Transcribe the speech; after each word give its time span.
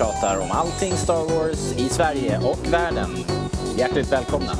pratar 0.00 0.40
om 0.40 0.50
allting 0.50 0.92
Star 0.92 1.14
Wars 1.14 1.78
i 1.78 1.88
Sverige 1.88 2.38
och 2.38 2.72
världen. 2.72 3.10
Hjärtligt 3.76 4.12
välkomna! 4.12 4.52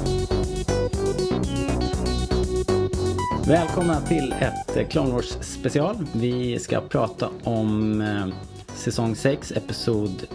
Välkomna 3.46 4.00
till 4.00 4.34
ett 4.40 4.76
eh, 4.76 4.89
Clone 4.89 5.12
Wars 5.12 5.29
special. 5.40 6.07
Vi 6.12 6.58
ska 6.58 6.80
prata 6.80 7.29
om 7.45 8.00
eh, 8.00 8.26
säsong 8.75 9.16
6, 9.16 9.53
episod 9.53 10.26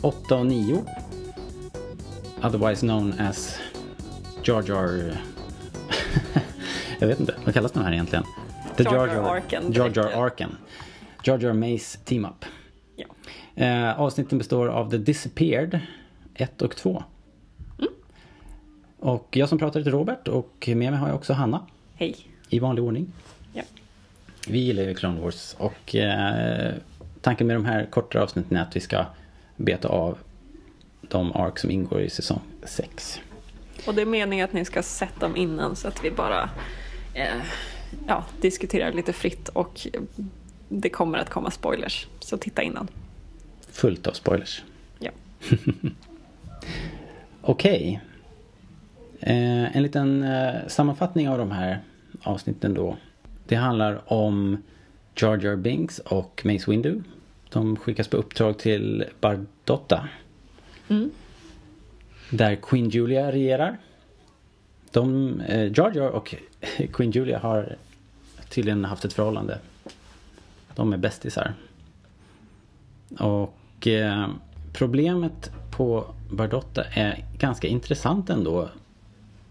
8 0.00 0.36
och 0.36 0.46
9. 0.46 0.84
Otherwise 2.42 2.80
known 2.80 3.14
as 3.20 3.58
Jar 4.42 4.64
Jar... 4.68 5.18
Jag 6.98 7.08
vet 7.08 7.20
inte, 7.20 7.34
vad 7.44 7.54
kallas 7.54 7.72
de 7.72 7.84
här 7.84 7.92
egentligen? 7.92 8.24
The 8.76 8.82
Jar 8.82 9.06
Jar 9.06 9.34
Arken. 9.34 9.72
Jar 9.72 9.92
Jar 9.94 10.24
Arken. 10.24 10.56
Jar 11.24 11.38
Jar 11.38 11.52
Mace 11.52 11.98
Team 12.04 12.24
Up. 12.24 12.44
Ja. 12.96 13.06
Eh, 13.54 14.00
avsnitten 14.00 14.38
består 14.38 14.68
av 14.68 14.90
The 14.90 14.98
Disappeared 14.98 15.80
1 16.34 16.62
och 16.62 16.76
2. 16.76 17.04
Mm. 17.78 17.92
Och 18.98 19.28
jag 19.30 19.48
som 19.48 19.58
pratar 19.58 19.80
heter 19.80 19.90
Robert 19.90 20.28
och 20.28 20.64
med 20.68 20.76
mig 20.76 21.00
har 21.00 21.08
jag 21.08 21.16
också 21.16 21.32
Hanna. 21.32 21.66
Hej. 21.94 22.16
I 22.48 22.58
vanlig 22.58 22.84
ordning. 22.84 23.12
Ja. 23.52 23.62
Vi 24.48 24.58
gillar 24.58 24.82
ju 24.82 24.94
Clone 24.94 25.20
Wars 25.20 25.56
och 25.58 25.94
eh, 25.94 26.74
tanken 27.20 27.46
med 27.46 27.56
de 27.56 27.64
här 27.64 27.86
kortare 27.90 28.22
avsnitten 28.22 28.56
är 28.56 28.62
att 28.62 28.76
vi 28.76 28.80
ska 28.80 29.06
beta 29.56 29.88
av 29.88 30.18
de 31.00 31.32
ark 31.32 31.58
som 31.58 31.70
ingår 31.70 32.00
i 32.00 32.10
säsong 32.10 32.40
6. 32.62 33.20
Och 33.86 33.94
det 33.94 34.02
är 34.02 34.06
meningen 34.06 34.44
att 34.44 34.52
ni 34.52 34.64
ska 34.64 34.82
sett 34.82 35.20
dem 35.20 35.36
innan 35.36 35.76
så 35.76 35.88
att 35.88 36.04
vi 36.04 36.10
bara 36.10 36.50
eh, 37.14 37.42
ja, 38.06 38.24
diskuterar 38.40 38.92
lite 38.92 39.12
fritt 39.12 39.48
och 39.48 39.86
det 40.68 40.88
kommer 40.88 41.18
att 41.18 41.30
komma 41.30 41.50
spoilers. 41.50 42.06
Så 42.20 42.36
titta 42.36 42.62
innan. 42.62 42.88
Fullt 43.70 44.06
av 44.06 44.12
spoilers. 44.12 44.62
Ja. 44.98 45.10
Okej. 47.42 48.00
Eh, 49.20 49.76
en 49.76 49.82
liten 49.82 50.22
eh, 50.22 50.54
sammanfattning 50.66 51.28
av 51.28 51.38
de 51.38 51.50
här 51.50 51.80
avsnitten 52.22 52.74
då. 52.74 52.96
Det 53.46 53.56
handlar 53.56 54.12
om 54.12 54.62
Jar 55.16 55.38
Jar 55.44 55.56
Binks 55.56 55.98
och 55.98 56.42
Mace 56.44 56.70
Windu. 56.70 57.02
De 57.48 57.76
skickas 57.76 58.08
på 58.08 58.16
uppdrag 58.16 58.58
till 58.58 59.04
Bardotta. 59.20 60.08
Mm. 60.88 61.10
Där 62.30 62.56
Queen 62.56 62.88
Julia 62.88 63.32
regerar. 63.32 63.78
De, 64.90 65.40
eh, 65.40 65.72
Jar 65.72 65.92
Jar 65.94 66.08
och 66.08 66.34
Queen 66.92 67.10
Julia 67.10 67.38
har 67.38 67.76
tydligen 68.48 68.84
haft 68.84 69.04
ett 69.04 69.12
förhållande. 69.12 69.58
De 70.76 70.92
är 70.92 70.96
bästisar. 70.96 71.54
Och 73.18 73.86
eh, 73.86 74.28
problemet 74.72 75.50
på 75.70 76.04
Bardotta 76.30 76.84
är 76.84 77.24
ganska 77.38 77.68
intressant 77.68 78.30
ändå. 78.30 78.68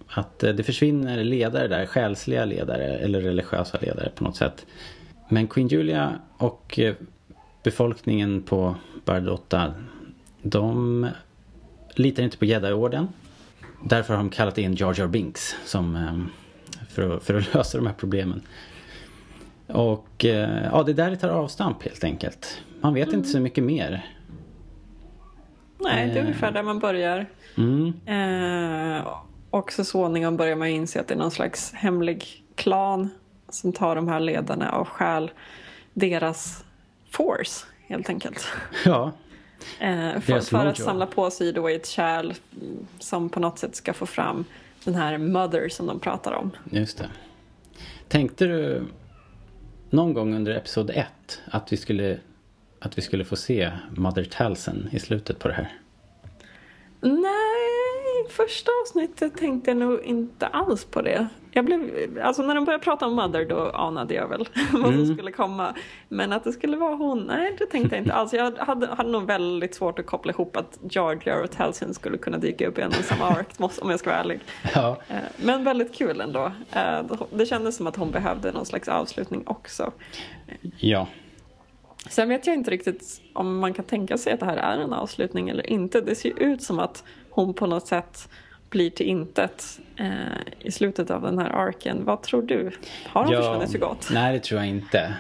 Att 0.08 0.44
eh, 0.44 0.54
det 0.54 0.64
försvinner 0.64 1.24
ledare 1.24 1.68
där, 1.68 1.86
själsliga 1.86 2.46
ledare 2.46 2.84
eller 2.84 3.22
religiösa 3.22 3.78
ledare 3.82 4.10
på 4.16 4.24
något 4.24 4.36
sätt. 4.36 4.66
Men 5.30 5.48
Queen 5.48 5.68
Julia 5.68 6.20
och 6.38 6.80
eh, 6.80 6.96
befolkningen 7.64 8.42
på 8.42 8.76
Bardotta, 9.06 9.74
de 10.42 11.08
litar 11.96 12.24
inte 12.24 12.38
på 12.38 12.46
Jedi-orden. 12.46 13.08
Därför 13.84 14.14
har 14.14 14.24
de 14.24 14.30
kallat 14.30 14.58
in 14.58 14.76
Jar 14.76 14.96
Jar 14.98 15.08
Binks 15.08 15.56
som, 15.66 15.96
eh, 15.96 16.20
för, 16.90 17.16
att, 17.16 17.24
för 17.24 17.34
att 17.34 17.54
lösa 17.54 17.78
de 17.78 17.88
här 17.88 17.94
problemen. 17.94 18.42
Och 19.68 20.26
eh, 20.26 20.64
ja, 20.72 20.84
det 20.84 20.92
är 20.92 20.94
där 20.94 21.10
det 21.10 21.18
tar 21.18 21.30
avstamp 21.30 21.84
helt 21.84 22.04
enkelt. 22.04 22.62
Man 22.82 22.94
vet 22.94 23.14
inte 23.14 23.30
så 23.30 23.40
mycket 23.40 23.64
mer. 23.64 24.12
Nej, 25.80 26.08
det 26.08 26.12
är 26.14 26.18
Eh. 26.18 26.22
ungefär 26.22 26.52
där 26.52 26.64
man 26.64 26.80
börjar. 26.80 27.26
Mm. 27.58 27.94
Eh, 28.06 29.08
och 29.50 29.72
så 29.72 29.84
småningom 29.86 30.38
börjar 30.38 30.56
man 30.56 30.68
inse 30.68 31.00
att 31.00 31.08
det 31.08 31.14
är 31.14 31.18
någon 31.18 31.32
slags 31.32 31.74
hemlig 31.74 32.44
klan 32.56 33.10
som 33.50 33.74
tar 33.74 33.96
de 33.96 34.08
här 34.08 34.20
ledarna 34.20 34.72
och 34.72 34.88
stjäl 34.88 35.32
deras 35.94 36.64
force 37.12 37.66
helt 37.88 38.10
enkelt. 38.10 38.48
Ja, 38.86 39.12
Eh, 39.80 40.20
för, 40.20 40.40
för 40.40 40.66
att 40.66 40.78
samla 40.78 41.06
på 41.06 41.32
sig 41.32 41.54
då 41.54 41.68
ett 41.68 41.88
kärl 41.88 42.26
mm, 42.62 42.88
som 43.00 43.30
på 43.30 43.40
något 43.40 43.60
sätt 43.60 43.76
ska 43.76 43.94
få 43.94 44.06
fram 44.06 44.46
den 44.84 44.96
här 44.96 45.18
mother 45.18 45.70
som 45.70 45.86
de 45.88 46.00
pratar 46.00 46.32
om. 46.34 46.52
just 46.72 46.98
det. 46.98 47.10
Tänkte 48.08 48.46
du 48.46 48.84
någon 49.96 50.14
gång 50.14 50.36
under 50.36 50.56
episod 50.56 50.90
1 50.90 51.08
att 51.46 51.74
vi 51.74 51.78
skulle 51.78 52.20
att 52.80 52.98
vi 52.98 53.02
skulle 53.02 53.26
få 53.26 53.36
se 53.36 53.72
Mother 53.98 54.24
Talsen 54.24 54.90
i 54.92 55.00
slutet 55.00 55.40
på 55.40 55.48
det 55.48 55.54
här? 55.54 55.74
Nej, 57.02 57.65
första 58.30 58.72
avsnittet 58.84 59.38
tänkte 59.38 59.70
jag 59.72 59.78
nog 59.78 60.00
inte 60.04 60.48
alls 60.48 60.86
på 60.86 61.02
det. 61.02 61.28
Jag 61.52 61.66
blev, 61.66 61.90
alltså 62.24 62.42
när 62.44 62.56
de 62.56 62.66
började 62.66 62.84
prata 62.84 63.06
om 63.08 63.16
Mother 63.16 63.46
då 63.46 63.70
anade 63.70 64.14
jag 64.14 64.28
väl 64.28 64.50
vad 64.74 64.94
som 64.94 65.14
skulle 65.14 65.32
komma. 65.32 65.76
Men 66.10 66.34
att 66.34 66.44
det 66.44 66.52
skulle 66.52 66.78
vara 66.78 66.96
hon, 66.96 67.20
nej 67.20 67.56
det 67.60 67.66
tänkte 67.66 67.96
jag 67.96 68.02
inte 68.04 68.14
alls. 68.14 68.34
Jag 68.34 68.52
hade, 68.58 68.88
hade 68.88 69.10
nog 69.10 69.28
väldigt 69.28 69.76
svårt 69.76 70.00
att 70.00 70.06
koppla 70.06 70.32
ihop 70.32 70.58
att 70.58 70.80
Jar 70.90 71.42
och 71.44 71.52
Talcin 71.52 71.94
skulle 71.94 72.18
kunna 72.18 72.38
dyka 72.38 72.68
upp 72.68 72.78
i 72.78 72.82
en 72.82 72.88
och 72.88 72.94
samma 72.96 73.26
ark, 73.26 73.48
om 73.82 73.90
jag 73.90 74.00
ska 74.00 74.10
vara 74.10 74.20
ärlig. 74.20 74.40
Ja, 74.76 74.98
Eh, 75.10 75.16
Men 75.46 75.64
väldigt 75.64 75.96
kul 75.96 76.22
ändå. 76.22 76.52
Eh, 76.72 77.02
Det 77.32 77.46
kändes 77.46 77.76
som 77.76 77.88
att 77.88 77.96
hon 77.96 78.12
behövde 78.12 78.52
någon 78.52 78.66
slags 78.66 78.88
avslutning 78.88 79.44
också. 79.46 79.92
ja. 80.78 81.08
Sen 82.10 82.30
vet 82.30 82.48
jag 82.48 82.56
inte 82.56 82.72
riktigt 82.72 83.22
om 83.34 83.60
man 83.60 83.74
kan 83.74 83.86
tänka 83.86 84.18
sig 84.18 84.34
att 84.34 84.40
det 84.40 84.46
här 84.46 84.58
är 84.58 84.78
en 84.78 84.94
avslutning 84.94 85.50
eller 85.50 85.70
inte. 85.70 86.02
Det 86.02 86.16
ser 86.16 86.30
ju 86.30 86.36
ut 86.36 86.62
som 86.64 86.80
att 86.80 87.04
hon 87.36 87.54
på 87.54 87.68
något 87.68 87.88
sätt 87.88 88.30
blir 88.70 88.90
till 88.90 89.06
intet 89.06 89.80
eh, 89.96 90.08
i 90.60 90.72
slutet 90.72 91.12
av 91.12 91.22
den 91.22 91.40
här 91.40 91.50
arken. 91.50 92.06
Vad 92.06 92.22
tror 92.22 92.42
du? 92.42 92.72
Har 93.06 93.24
hon 93.24 93.34
ja. 93.34 93.42
försvunnit 93.42 93.72
så 93.72 93.78
gott? 93.78 94.10
Nej, 94.14 94.34
det 94.34 94.40
tror 94.40 94.60
jag 94.60 94.70
inte. 94.70 95.14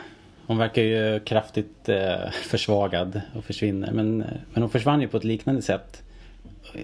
Hon 0.48 0.58
verkar 0.58 0.82
ju 0.82 1.20
kraftigt 1.20 1.90
eh, 1.90 2.30
försvagad 2.32 3.22
och 3.36 3.46
försvinner. 3.46 3.92
Men, 3.92 4.22
eh, 4.22 4.28
men 4.54 4.64
hon 4.64 4.70
försvann 4.70 5.02
ju 5.02 5.08
på 5.08 5.18
ett 5.18 5.24
liknande 5.24 5.62
sätt 5.62 6.04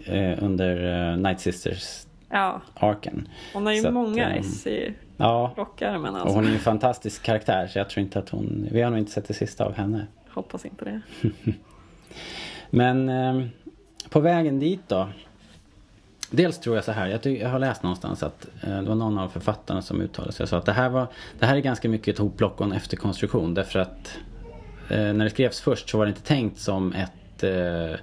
eh, 0.06 0.44
under 0.44 1.10
eh, 1.12 1.18
Night 1.18 1.40
Sisters-arken. 1.40 3.28
Ja, 3.28 3.32
hon 3.54 3.66
har 3.66 3.74
ju 3.74 3.82
Så 3.82 3.88
att, 3.88 3.94
många 3.94 4.30
ehm, 4.30 4.40
S 4.40 4.68
i 4.68 4.94
Ja, 5.18 5.54
rockärmen 5.58 6.16
och 6.16 6.22
alltså. 6.22 6.36
hon 6.36 6.46
är 6.46 6.50
ju 6.50 6.56
en 6.56 6.60
fantastisk 6.60 7.24
karaktär 7.24 7.68
så 7.68 7.80
jag 7.80 7.90
tror 7.90 8.04
inte 8.04 8.20
att 8.20 8.30
hon... 8.30 8.68
Vi 8.72 8.82
har 8.82 8.90
nog 8.90 9.00
inte 9.00 9.12
sett 9.12 9.28
det 9.28 9.34
sista 9.34 9.66
av 9.66 9.74
henne. 9.74 10.08
Hoppas 10.30 10.66
inte 10.66 10.86
det. 10.86 11.02
Men 12.70 13.10
eh, 13.10 13.48
på 14.12 14.20
vägen 14.20 14.60
dit 14.60 14.82
då. 14.88 15.08
Dels 16.30 16.60
tror 16.60 16.76
jag 16.76 16.86
så 16.86 16.92
här, 16.92 17.08
jag, 17.08 17.38
jag 17.38 17.50
har 17.50 17.60
läst 17.60 17.84
någonstans 17.84 18.24
att 18.24 18.48
eh, 18.64 18.82
det 18.82 18.90
var 18.90 18.96
någon 18.96 19.18
av 19.18 19.30
författarna 19.30 19.82
som 19.82 20.02
uttalade 20.02 20.34
sig 20.34 20.44
och 20.44 20.50
sa 20.50 20.58
att 20.58 20.66
det 20.66 20.74
här, 20.74 20.90
var, 20.90 21.08
det 21.40 21.46
här 21.46 21.56
är 21.56 21.60
ganska 21.60 21.90
mycket 21.90 22.16
ett 22.16 22.20
hopplock 22.20 22.60
och 22.60 22.66
en 22.66 22.72
efterkonstruktion. 22.72 23.54
Därför 23.54 23.80
att 23.80 24.18
eh, 24.90 24.98
när 24.98 25.24
det 25.24 25.30
skrevs 25.30 25.62
först 25.62 25.90
så 25.90 25.98
var 25.98 26.06
det 26.06 26.10
inte 26.10 26.22
tänkt 26.22 26.60
som 26.60 26.94
ett, 26.94 27.44
eh, 27.44 28.00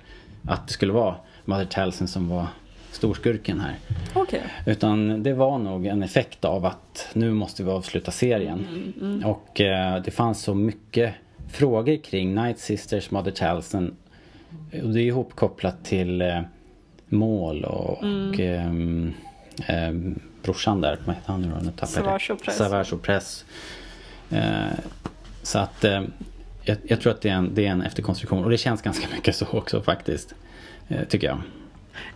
att 0.47 0.67
det 0.67 0.73
skulle 0.73 0.93
vara 0.93 1.15
Mother 1.45 1.65
Talcin 1.65 2.09
som 2.09 2.29
var 2.29 2.47
storskurken 2.91 3.61
här. 3.61 3.77
Okej. 4.15 4.43
Utan 4.67 5.23
det 5.23 5.33
var 5.33 5.59
nog 5.59 5.87
en 5.87 6.03
effekt 6.03 6.45
av 6.45 6.67
att 6.67 7.09
nu 7.13 7.33
måste 7.33 7.65
vi 7.65 7.71
avsluta 7.71 8.11
serien. 8.11 9.23
Och 9.25 9.61
eh, 9.61 10.03
det 10.03 10.11
fanns 10.11 10.43
så 10.43 10.55
mycket 10.55 11.15
frågor 11.53 11.97
kring 11.97 12.35
Night 12.35 12.59
Sisters, 12.59 13.11
Mother 13.11 13.31
Talcin. 13.31 13.97
Och 14.83 14.89
det 14.89 15.01
är 15.01 15.05
ihopkopplat 15.05 15.85
till 15.85 16.23
eh, 16.23 16.41
mål 17.09 17.65
och, 17.65 17.99
och 17.99 18.41
ehm, 18.41 19.13
ehm, 19.67 20.21
brorsan 20.43 20.81
där, 20.81 20.99
vad 21.05 21.15
heter 21.15 21.33
han 21.33 21.43
nu 21.43 21.49
då? 21.49 21.57
Nu 21.65 21.71
tappade 21.71 22.11
jag 22.11 22.21
det. 22.21 22.27
Savage. 22.27 22.53
Savage 22.53 22.93
Opress. 22.93 23.45
Eh, 24.31 24.67
så 25.43 25.59
att 25.59 25.85
eh, 25.85 26.03
jag, 26.63 26.77
jag 26.83 27.01
tror 27.01 27.13
att 27.13 27.21
det 27.21 27.29
är, 27.29 27.35
en, 27.35 27.55
det 27.55 27.67
är 27.67 27.71
en 27.71 27.83
efterkonstruktion. 27.83 28.45
Och 28.45 28.51
det 28.51 28.59
känns 28.59 28.83
ganska 28.83 29.07
mycket 29.15 29.37
så 29.37 29.47
också 29.53 29.83
faktiskt. 29.83 30.35
Eh, 30.89 31.05
tycker 31.05 31.27
jag. 31.27 31.39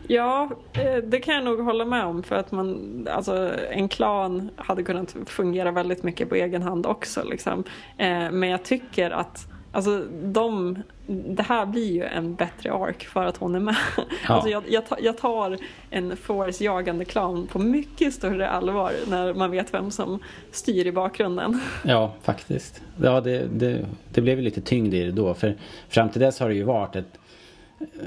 Ja, 0.06 0.50
eh, 0.72 0.96
det 0.96 1.20
kan 1.20 1.34
jag 1.34 1.44
nog 1.44 1.60
hålla 1.60 1.84
med 1.84 2.04
om 2.04 2.22
för 2.22 2.36
att 2.36 2.52
man, 2.52 3.08
alltså 3.10 3.50
en 3.70 3.88
klan 3.88 4.50
hade 4.56 4.82
kunnat 4.82 5.16
fungera 5.26 5.70
väldigt 5.70 6.02
mycket 6.02 6.28
på 6.28 6.34
egen 6.34 6.62
hand 6.62 6.86
också 6.86 7.24
liksom. 7.24 7.64
Eh, 7.98 8.30
Men 8.30 8.48
jag 8.48 8.62
tycker 8.62 9.10
att 9.10 9.48
Alltså 9.72 10.04
de, 10.22 10.82
det 11.06 11.42
här 11.42 11.66
blir 11.66 11.92
ju 11.92 12.04
en 12.04 12.34
bättre 12.34 12.72
ark 12.72 13.04
för 13.04 13.24
att 13.24 13.36
hon 13.36 13.54
är 13.54 13.60
med. 13.60 13.76
Ja. 13.96 14.04
Alltså 14.34 14.48
jag, 14.50 14.62
jag, 14.68 14.86
tar, 14.86 14.98
jag 15.02 15.18
tar 15.18 15.58
en 15.90 16.16
Force-jagande 16.16 17.04
clown 17.04 17.46
på 17.46 17.58
mycket 17.58 18.14
större 18.14 18.48
allvar 18.48 18.92
när 19.08 19.34
man 19.34 19.50
vet 19.50 19.74
vem 19.74 19.90
som 19.90 20.18
styr 20.50 20.86
i 20.86 20.92
bakgrunden. 20.92 21.60
Ja, 21.84 22.14
faktiskt. 22.22 22.82
Ja, 23.02 23.20
det, 23.20 23.46
det, 23.54 23.86
det 24.12 24.20
blev 24.20 24.38
ju 24.38 24.44
lite 24.44 24.60
tyngd 24.60 24.94
i 24.94 25.04
det 25.04 25.12
då. 25.12 25.34
För 25.34 25.56
fram 25.88 26.08
till 26.08 26.20
dess 26.20 26.40
har 26.40 26.48
det 26.48 26.54
ju 26.54 26.62
varit 26.62 26.96
ett, 26.96 27.18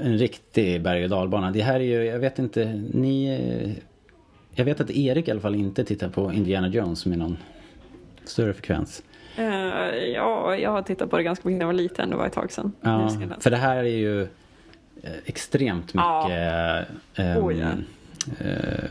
en 0.02 0.18
riktig 0.18 0.82
berg 0.82 1.04
och 1.04 1.10
dalbana. 1.10 1.50
Det 1.50 1.60
här 1.60 1.80
är 1.80 1.84
ju, 1.84 2.04
jag 2.04 2.18
vet 2.18 2.38
inte, 2.38 2.82
ni... 2.94 3.84
Jag 4.58 4.64
vet 4.64 4.80
att 4.80 4.90
Erik 4.90 5.28
i 5.28 5.30
alla 5.30 5.40
fall 5.40 5.54
inte 5.54 5.84
tittar 5.84 6.08
på 6.08 6.32
Indiana 6.32 6.68
Jones 6.68 7.06
med 7.06 7.18
någon 7.18 7.36
större 8.24 8.52
frekvens. 8.52 9.02
Uh, 9.38 9.44
ja, 9.94 10.56
jag 10.56 10.70
har 10.70 10.82
tittat 10.82 11.10
på 11.10 11.16
det 11.16 11.22
ganska 11.22 11.48
mycket 11.48 11.58
när 11.58 11.62
jag 11.62 11.72
var 11.72 11.82
liten, 11.82 12.10
det 12.10 12.16
var 12.16 12.26
ett 12.26 12.32
tag 12.32 12.52
sedan. 12.52 12.72
Ja, 12.80 13.10
för 13.40 13.50
det 13.50 13.56
här 13.56 13.76
är 13.76 13.82
ju 13.82 14.22
eh, 15.02 15.12
extremt 15.24 15.94
mycket... 15.94 16.30
Ja. 16.30 16.84
Um, 17.16 17.44
oh, 17.44 17.58
ja. 17.58 17.68
uh, 18.46 18.90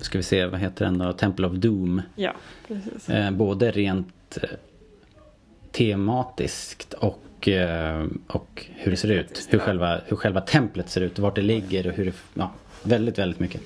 ska 0.00 0.18
vi 0.18 0.24
se, 0.24 0.46
vad 0.46 0.60
heter 0.60 0.84
den 0.84 0.98
då? 0.98 1.12
Temple 1.12 1.46
of 1.46 1.52
Doom. 1.52 2.02
Ja, 2.14 2.32
precis. 2.68 3.10
Uh, 3.10 3.30
både 3.30 3.70
rent 3.70 4.38
tematiskt 5.72 6.92
och, 6.94 7.48
och 8.26 8.66
hur 8.76 8.90
det 8.90 8.96
ser 8.96 9.10
ut. 9.10 9.48
Hur 9.50 9.58
själva, 9.58 10.00
hur 10.06 10.16
själva 10.16 10.40
templet 10.40 10.90
ser 10.90 11.00
ut, 11.00 11.18
vart 11.18 11.34
det 11.34 11.42
ligger 11.42 11.86
och 11.86 11.92
hur 11.92 12.04
det... 12.04 12.12
Ja, 12.34 12.52
väldigt, 12.82 13.18
väldigt 13.18 13.40
mycket. 13.40 13.60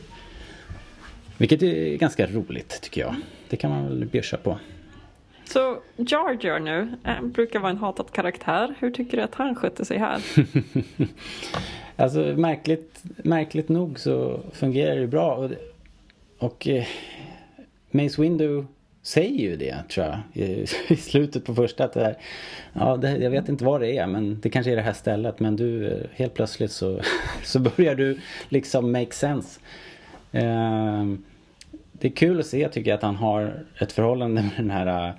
Vilket 1.39 1.63
är 1.63 1.97
ganska 1.97 2.27
roligt 2.27 2.81
tycker 2.83 3.01
jag. 3.01 3.15
Det 3.49 3.57
kan 3.57 3.71
man 3.71 3.89
väl 3.89 4.05
bjussa 4.05 4.37
på. 4.37 4.59
Så 5.49 5.79
Jar 5.97 6.39
Jar 6.41 6.59
nu 6.59 6.89
eh, 7.05 7.23
brukar 7.23 7.59
vara 7.59 7.71
en 7.71 7.79
hatad 7.79 8.11
karaktär. 8.13 8.75
Hur 8.79 8.91
tycker 8.91 9.17
du 9.17 9.23
att 9.23 9.35
han 9.35 9.55
skötte 9.55 9.85
sig 9.85 9.99
här? 9.99 10.23
alltså 11.97 12.19
märkligt, 12.19 13.03
märkligt 13.17 13.69
nog 13.69 14.01
så 14.01 14.41
fungerar 14.53 14.97
det 14.97 15.07
bra. 15.07 15.35
Och, 15.35 15.51
och 16.39 16.69
eh, 16.69 16.85
Mace 17.91 18.23
Window 18.23 18.67
säger 19.03 19.51
ju 19.51 19.57
det 19.57 19.77
tror 19.91 20.07
jag 20.07 20.19
i, 20.33 20.67
i 20.89 20.97
slutet 20.97 21.45
på 21.45 21.55
första. 21.55 21.85
Att 21.85 21.93
det 21.93 22.01
här, 22.01 22.17
ja, 22.73 22.97
det, 22.97 23.17
jag 23.17 23.31
vet 23.31 23.49
inte 23.49 23.65
vad 23.65 23.81
det 23.81 23.99
är 23.99 24.07
men 24.07 24.41
det 24.41 24.51
kanske 24.51 24.73
är 24.73 24.77
det 24.77 24.83
här 24.83 24.93
stället. 24.93 25.41
Men 25.41 25.57
du 25.57 25.87
eh, 25.87 26.07
helt 26.13 26.35
plötsligt 26.35 26.73
så, 26.73 27.01
så 27.45 27.59
börjar 27.59 27.95
du 27.95 28.19
liksom 28.49 28.93
make 28.93 29.13
sense. 29.13 29.61
Eh, 30.33 31.05
det 31.93 32.09
är 32.09 32.13
kul 32.13 32.41
att 32.41 32.47
se 32.47 32.69
tycker 32.69 32.91
jag 32.91 32.97
att 32.97 33.03
han 33.03 33.17
har 33.17 33.65
ett 33.81 33.93
förhållande 33.93 34.43
med 34.43 34.53
den 34.57 34.71
här 34.71 35.09
eh, 35.09 35.15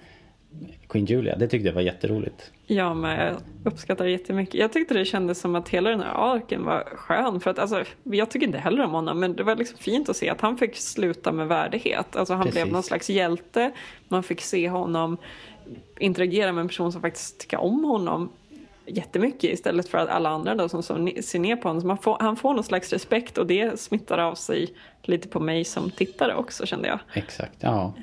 Queen 0.88 1.06
Julia. 1.06 1.36
Det 1.36 1.48
tyckte 1.48 1.68
jag 1.68 1.74
var 1.74 1.81
jätteroligt. 1.81 2.51
Ja, 2.68 2.94
men 2.94 3.19
jag 3.19 3.36
uppskattar 3.63 4.06
det 4.06 4.12
jättemycket. 4.12 4.56
Jag 4.56 4.74
tyckte 4.74 4.94
det 4.94 5.06
kändes 5.06 5.39
som 5.39 5.56
att 5.56 5.69
hela 5.69 5.89
den 5.89 6.01
här 6.01 6.33
arken 6.36 6.65
var 6.65 6.83
skön. 6.95 7.39
För 7.39 7.51
att, 7.51 7.59
alltså, 7.59 7.83
jag 8.04 8.31
tycker 8.31 8.48
inte 8.48 8.59
heller 8.59 8.83
om 8.83 8.92
honom, 8.92 9.19
men 9.19 9.36
det 9.36 9.44
var 9.44 9.56
liksom 9.56 9.77
fint 9.77 10.09
att 10.09 10.18
se 10.18 10.30
att 10.30 10.42
han 10.42 10.57
fick 10.57 10.75
sluta 10.75 11.31
med 11.31 11.48
värdighet. 11.48 12.15
Alltså, 12.15 12.33
han 12.33 12.44
Precis. 12.44 12.62
blev 12.62 12.74
någon 12.74 12.83
slags 12.83 13.09
hjälte. 13.09 13.71
Man 14.07 14.24
fick 14.24 14.42
se 14.42 14.69
honom 14.69 15.18
interagera 16.00 16.51
med 16.51 16.62
en 16.62 16.68
person 16.68 16.92
som 16.92 17.01
faktiskt 17.01 17.39
tycker 17.39 17.57
om 17.57 17.83
honom 17.83 18.30
jättemycket 18.86 19.53
istället 19.53 19.89
för 19.89 19.98
att 19.98 20.10
alla 20.10 20.30
andra 20.30 20.56
då 20.56 20.69
som, 20.69 20.83
som 20.83 21.12
ser 21.21 21.39
ner 21.39 21.56
på 21.56 21.69
honom. 21.69 21.98
Får, 21.98 22.18
han 22.19 22.36
får 22.36 22.53
någon 22.53 22.63
slags 22.63 22.94
respekt 22.94 23.38
och 23.38 23.48
det 23.48 23.80
smittar 23.80 24.18
av 24.18 24.36
sig 24.36 24.74
lite 25.01 25.27
på 25.27 25.39
mig 25.39 25.65
som 25.65 25.92
tittare 25.92 26.36
också 26.36 26.65
kände 26.65 26.88
jag. 26.88 27.00
Exakt, 27.13 27.56
ja. 27.60 27.94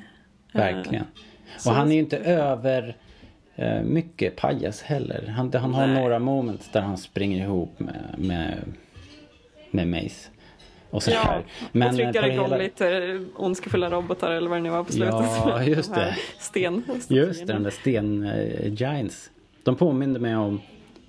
Verkligen. 0.53 1.05
Uh. 1.05 1.34
Och 1.67 1.73
han 1.73 1.89
är 1.89 1.95
ju 1.95 2.01
inte 2.01 2.19
över 2.19 2.97
eh, 3.56 3.83
mycket 3.83 4.37
pajas 4.37 4.83
heller. 4.83 5.27
Han, 5.37 5.53
han 5.55 5.75
har 5.75 5.87
några 5.87 6.19
moments 6.19 6.69
där 6.73 6.81
han 6.81 6.99
springer 6.99 7.45
ihop 7.45 7.81
med, 7.81 8.15
med, 8.19 8.59
med 9.71 9.89
Mace. 9.89 10.31
Och 10.91 11.03
så 11.03 11.11
ja, 11.11 11.43
Men 11.73 11.89
och 11.89 11.95
trycker 11.95 12.27
igång 12.27 12.45
hela... 12.45 12.56
lite 12.56 13.21
ondskefulla 13.37 13.91
robotar 13.91 14.31
eller 14.31 14.49
vad 14.49 14.59
det 14.59 14.62
nu 14.62 14.71
var 14.71 14.85
på 14.85 14.93
slutet. 14.93 15.15
Ja, 15.47 15.62
just 15.62 15.95
det. 15.95 16.17
sten. 16.39 16.83
Just 17.09 17.47
det, 17.47 17.53
de 17.53 17.62
där 17.62 17.71
sten-giants. 17.71 19.27
Uh, 19.27 19.33
de 19.62 19.77
påminner 19.77 20.21
mig 20.21 20.37
om, 20.37 20.61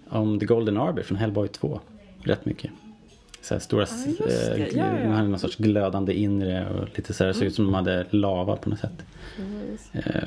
om 0.10 0.40
The 0.40 0.46
Golden 0.46 0.78
Arbor 0.78 1.02
från 1.02 1.18
Hellboy 1.18 1.48
2. 1.48 1.80
Rätt 2.24 2.46
mycket. 2.46 2.72
Så 3.46 3.60
stora, 3.60 3.86
ja, 4.20 4.26
eh, 4.28 4.78
ja, 4.78 5.00
ja. 5.04 5.10
hade 5.10 5.28
någon 5.28 5.40
sorts 5.40 5.56
glödande 5.56 6.14
inre 6.14 6.70
och 6.70 6.98
lite 6.98 7.14
så 7.14 7.24
här, 7.24 7.32
mm. 7.32 7.40
såg 7.40 7.48
ut 7.48 7.56
som 7.56 7.66
de 7.66 7.74
hade 7.74 8.06
lava 8.10 8.56
på 8.56 8.70
något 8.70 8.80
sätt. 8.80 9.06
Eh, 9.94 10.24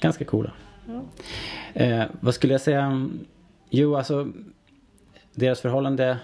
ganska 0.00 0.24
coola. 0.24 0.50
Eh, 1.74 2.04
vad 2.20 2.34
skulle 2.34 2.54
jag 2.54 2.60
säga? 2.60 3.08
Jo, 3.70 3.96
alltså 3.96 4.32
deras 5.34 5.60
förhållande 5.60 6.18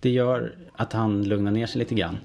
det 0.00 0.10
gör 0.10 0.54
att 0.72 0.92
han 0.92 1.22
lugnar 1.22 1.50
ner 1.50 1.66
sig 1.66 1.78
lite 1.78 1.94
grann. 1.94 2.18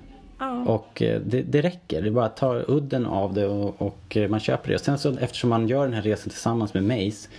Och 0.68 1.02
eh, 1.02 1.22
det, 1.26 1.42
det, 1.42 1.62
räcker. 1.62 2.02
Det 2.02 2.08
är 2.08 2.12
bara 2.12 2.26
att 2.26 2.38
ta 2.38 2.64
udden 2.68 3.06
av 3.06 3.34
det 3.34 3.48
och, 3.48 3.82
och, 3.82 4.18
eh, 4.18 4.30
man 4.30 4.40
köper 4.40 4.70
det. 4.70 4.76
Och 4.76 4.82
sen 4.82 4.98
så 4.98 5.18
eftersom 5.18 5.50
man 5.50 5.68
gör 5.68 5.84
den 5.84 5.94
här 5.94 6.02
resan 6.02 6.30
tillsammans 6.30 6.74
med 6.74 6.84
Mace 6.84 7.30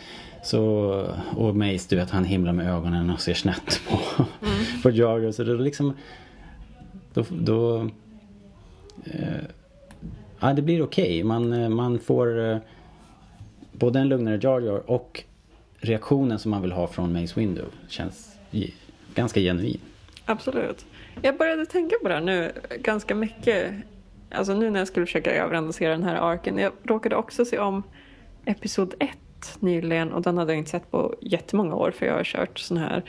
så, 0.47 0.63
och 1.37 1.57
Mace, 1.57 1.87
du 1.89 1.97
vet, 1.97 2.11
han 2.11 2.25
himlar 2.25 2.53
med 2.53 2.71
ögonen 2.71 3.11
och 3.11 3.21
ser 3.21 3.35
snett 3.35 3.81
på, 3.89 3.99
mm. 4.47 4.83
på 4.83 4.91
Jargo. 4.91 5.33
Så 5.33 5.45
då 5.45 5.55
liksom, 5.55 5.97
då, 7.15 7.25
då 7.31 7.91
eh, 9.05 9.45
ja, 10.41 10.53
det 10.53 10.63
blir 10.63 10.83
okej. 10.83 11.05
Okay. 11.05 11.25
Man, 11.25 11.53
eh, 11.53 11.69
man 11.69 11.99
får 11.99 12.51
eh, 12.51 12.59
både 13.73 13.99
en 13.99 14.09
lugnare 14.09 14.41
Jar 14.43 14.61
Jar 14.61 14.91
och 14.91 15.25
reaktionen 15.81 16.39
som 16.39 16.51
man 16.51 16.63
vill 16.63 16.73
ha 16.73 16.87
från 16.87 17.13
Mace 17.13 17.41
Windu 17.41 17.65
känns 17.89 18.39
ganska 19.15 19.41
genuin. 19.41 19.81
Absolut. 20.25 20.87
Jag 21.23 21.39
började 21.39 21.67
tänka 21.67 21.97
på 22.03 22.09
det 22.09 22.15
här 22.15 22.21
nu 22.21 22.53
ganska 22.79 23.15
mycket. 23.15 23.73
Alltså 24.31 24.55
nu 24.55 24.71
när 24.71 24.79
jag 24.79 24.89
skulle 24.89 25.07
försöka 25.07 25.33
överanalysera 25.33 25.91
den 25.91 26.03
här 26.03 26.17
arken. 26.17 26.59
Jag 26.59 26.73
råkade 26.83 27.17
också 27.17 27.45
se 27.45 27.59
om 27.59 27.83
Episod 28.45 28.95
1 28.99 29.11
nyligen 29.61 30.13
och 30.13 30.23
den 30.23 30.39
hade 30.39 30.53
jag 30.53 30.59
inte 30.59 30.71
sett 30.71 30.91
på 30.91 31.15
jättemånga 31.21 31.75
år 31.75 31.91
för 31.91 32.07
jag 32.07 32.15
har 32.15 32.25
kört 32.25 32.59
sån 32.59 32.77
här 32.77 33.03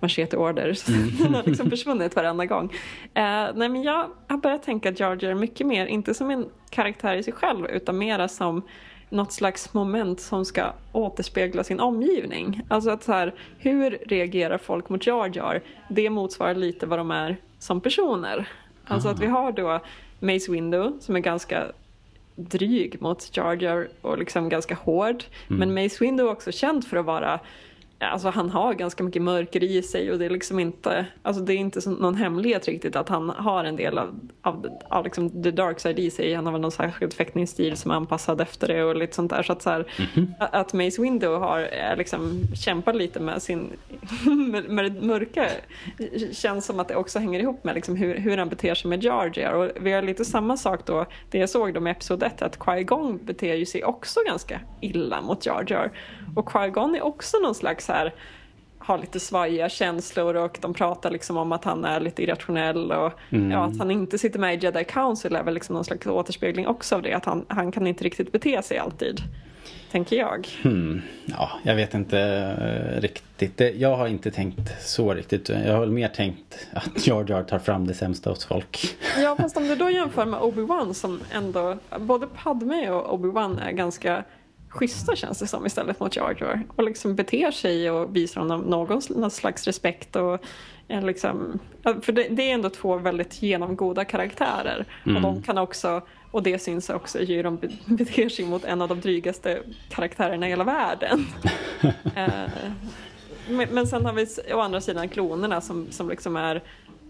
machete 0.00 0.36
order 0.36 0.74
så 0.74 0.92
mm. 0.92 1.08
den 1.22 1.34
har 1.34 1.42
liksom 1.42 1.70
försvunnit 1.70 2.16
varenda 2.16 2.46
gång. 2.46 2.64
Uh, 2.64 3.50
nej 3.54 3.68
men 3.68 3.82
jag 3.82 4.10
har 4.28 4.36
börjat 4.36 4.62
tänka 4.62 4.92
Jar 4.92 5.18
Jar 5.20 5.34
mycket 5.34 5.66
mer, 5.66 5.86
inte 5.86 6.14
som 6.14 6.30
en 6.30 6.46
karaktär 6.70 7.16
i 7.16 7.22
sig 7.22 7.32
själv 7.32 7.66
utan 7.66 7.98
mera 7.98 8.28
som 8.28 8.62
något 9.08 9.32
slags 9.32 9.74
moment 9.74 10.20
som 10.20 10.44
ska 10.44 10.72
återspegla 10.92 11.64
sin 11.64 11.80
omgivning. 11.80 12.62
Alltså 12.68 12.90
att 12.90 13.02
så 13.02 13.12
här, 13.12 13.34
hur 13.58 13.98
reagerar 14.06 14.58
folk 14.58 14.88
mot 14.88 15.06
Jar 15.06 15.30
Jar? 15.34 15.62
Det 15.88 16.10
motsvarar 16.10 16.54
lite 16.54 16.86
vad 16.86 16.98
de 16.98 17.10
är 17.10 17.36
som 17.58 17.80
personer. 17.80 18.48
Alltså 18.84 19.08
att 19.08 19.20
vi 19.20 19.26
har 19.26 19.52
då 19.52 19.80
Mace 20.20 20.52
Windu 20.52 20.92
som 21.00 21.16
är 21.16 21.20
ganska 21.20 21.64
dryg 22.36 23.00
mot 23.00 23.36
Jar 23.36 23.62
Jar 23.62 23.88
och 24.00 24.18
liksom 24.18 24.48
ganska 24.48 24.74
hård. 24.74 25.24
Mm. 25.50 25.58
Men 25.58 25.84
Mace 25.84 26.04
Windu 26.04 26.22
är 26.22 26.30
också 26.30 26.52
känd 26.52 26.86
för 26.86 26.96
att 26.96 27.06
vara 27.06 27.40
Alltså 28.10 28.28
han 28.28 28.50
har 28.50 28.74
ganska 28.74 29.04
mycket 29.04 29.22
mörker 29.22 29.64
i 29.64 29.82
sig 29.82 30.12
och 30.12 30.18
det 30.18 30.24
är 30.24 30.30
liksom 30.30 30.58
inte, 30.58 31.06
alltså 31.22 31.42
det 31.42 31.54
är 31.54 31.56
inte 31.56 31.90
någon 31.90 32.14
hemlighet 32.14 32.68
riktigt 32.68 32.96
att 32.96 33.08
han 33.08 33.30
har 33.30 33.64
en 33.64 33.76
del 33.76 33.98
av, 33.98 34.28
av, 34.42 34.66
av 34.88 35.04
liksom 35.04 35.42
the 35.42 35.50
dark 35.50 35.80
side 35.80 35.98
i 35.98 36.10
sig. 36.10 36.34
Han 36.34 36.46
har 36.46 36.52
väl 36.52 36.60
någon 36.60 36.72
särskild 36.72 37.12
fäktningsstil 37.12 37.76
som 37.76 37.90
är 37.90 37.94
anpassad 37.94 38.40
efter 38.40 38.68
det 38.68 38.84
och 38.84 38.96
lite 38.96 39.14
sånt 39.14 39.30
där. 39.30 39.42
Så 39.42 39.52
att, 39.52 39.62
så 39.62 39.70
här, 39.70 39.92
mm 39.98 40.10
-hmm. 40.14 40.46
att 40.52 40.72
Mace 40.72 41.02
Windu 41.02 41.28
har 41.28 41.96
liksom 41.96 42.42
kämpat 42.54 42.96
lite 42.96 43.20
med 43.20 43.42
sin, 43.42 43.72
med, 44.50 44.68
med 44.68 44.92
det 44.92 45.00
mörka 45.06 45.46
känns 46.32 46.66
som 46.66 46.80
att 46.80 46.88
det 46.88 46.96
också 46.96 47.18
hänger 47.18 47.40
ihop 47.40 47.64
med 47.64 47.74
liksom 47.74 47.96
hur, 47.96 48.18
hur 48.18 48.36
han 48.36 48.48
beter 48.48 48.74
sig 48.74 48.88
med 48.88 49.04
Jar 49.04 49.30
Jar. 49.34 49.52
Och 49.52 49.70
vi 49.80 49.92
har 49.92 50.02
lite 50.02 50.24
samma 50.24 50.56
sak 50.56 50.86
då, 50.86 51.06
det 51.30 51.38
jag 51.38 51.50
såg 51.50 51.74
då 51.74 51.80
med 51.80 51.90
Episod 51.90 52.22
1, 52.22 52.42
att 52.42 52.58
Qui-Gon 52.58 53.24
beter 53.24 53.54
ju 53.54 53.66
sig 53.66 53.84
också 53.84 54.20
ganska 54.26 54.60
illa 54.80 55.20
mot 55.20 55.46
Jar 55.46 55.64
Jar. 55.68 55.90
Och 56.34 56.48
Qui-Gon 56.48 56.96
är 56.96 57.02
också 57.02 57.36
någon 57.38 57.54
slags 57.54 57.88
här 57.88 58.14
har 58.84 58.98
lite 58.98 59.20
svajiga 59.20 59.68
känslor 59.68 60.34
och 60.34 60.58
de 60.60 60.74
pratar 60.74 61.10
liksom 61.10 61.36
om 61.36 61.52
att 61.52 61.64
han 61.64 61.84
är 61.84 62.00
lite 62.00 62.22
irrationell 62.22 62.92
och 62.92 63.12
mm. 63.30 63.50
ja, 63.50 63.64
att 63.64 63.78
han 63.78 63.90
inte 63.90 64.18
sitter 64.18 64.38
med 64.38 64.54
i 64.54 64.66
Jedi 64.66 64.84
Council 64.84 65.36
är 65.36 65.42
väl 65.42 65.54
liksom 65.54 65.74
någon 65.74 65.84
slags 65.84 66.06
återspegling 66.06 66.66
också 66.66 66.94
av 66.94 67.02
det 67.02 67.12
att 67.12 67.24
han, 67.24 67.44
han 67.48 67.72
kan 67.72 67.86
inte 67.86 68.04
riktigt 68.04 68.32
bete 68.32 68.62
sig 68.62 68.78
alltid. 68.78 69.20
Tänker 69.90 70.16
jag. 70.16 70.48
Hmm. 70.62 71.02
Ja, 71.24 71.50
jag 71.62 71.74
vet 71.74 71.94
inte 71.94 72.16
uh, 72.16 73.00
riktigt. 73.00 73.60
Jag 73.76 73.96
har 73.96 74.06
inte 74.06 74.30
tänkt 74.30 74.82
så 74.82 75.14
riktigt. 75.14 75.48
Jag 75.48 75.76
har 75.76 75.86
mer 75.86 76.08
tänkt 76.08 76.66
att 76.72 77.06
Jar 77.06 77.26
Jar 77.28 77.42
tar 77.42 77.58
fram 77.58 77.86
det 77.86 77.94
sämsta 77.94 78.30
hos 78.30 78.44
folk. 78.44 78.96
ja, 79.18 79.36
fast 79.36 79.56
om 79.56 79.68
du 79.68 79.76
då 79.76 79.90
jämför 79.90 80.26
med 80.26 80.40
Obi-Wan 80.40 80.92
som 80.92 81.20
ändå, 81.32 81.76
både 81.98 82.26
Padme 82.26 82.90
och 82.90 83.18
Obi-Wan 83.18 83.60
är 83.60 83.72
ganska 83.72 84.24
schyssta 84.74 85.16
känns 85.16 85.38
det 85.38 85.46
som 85.46 85.66
istället 85.66 86.00
mot 86.00 86.16
Jar 86.16 86.36
Jar. 86.40 86.62
Och 86.76 86.84
liksom 86.84 87.14
beter 87.14 87.50
sig 87.50 87.90
och 87.90 88.16
visar 88.16 88.40
honom 88.40 88.60
någon 88.60 89.30
slags 89.30 89.64
respekt. 89.64 90.16
Och 90.16 90.40
liksom, 90.88 91.58
för 92.02 92.12
det, 92.12 92.28
det, 92.30 92.50
är 92.50 92.54
ändå 92.54 92.70
två 92.70 92.96
väldigt 92.96 93.42
genomgoda 93.42 94.04
karaktärer. 94.04 94.84
Mm. 95.06 95.16
Och 95.16 95.22
de 95.22 95.42
kan 95.42 95.58
också, 95.58 96.02
och 96.30 96.42
det 96.42 96.58
syns 96.58 96.90
också 96.90 97.18
i 97.18 97.24
hur 97.24 97.42
de 97.42 97.56
beter 97.86 98.28
sig 98.28 98.44
mot 98.44 98.64
en 98.64 98.82
av 98.82 98.88
de 98.88 99.00
drygaste 99.00 99.62
karaktärerna 99.88 100.46
i 100.46 100.50
hela 100.50 100.64
världen. 100.64 101.26
eh, 102.16 102.28
men, 103.48 103.68
men 103.70 103.86
sen 103.86 104.06
har 104.06 104.12
vi 104.12 104.26
å 104.54 104.60
andra 104.60 104.80
sidan 104.80 105.08
klonerna 105.08 105.60
som, 105.60 105.86
som 105.90 106.08
liksom 106.08 106.36
är 106.36 106.62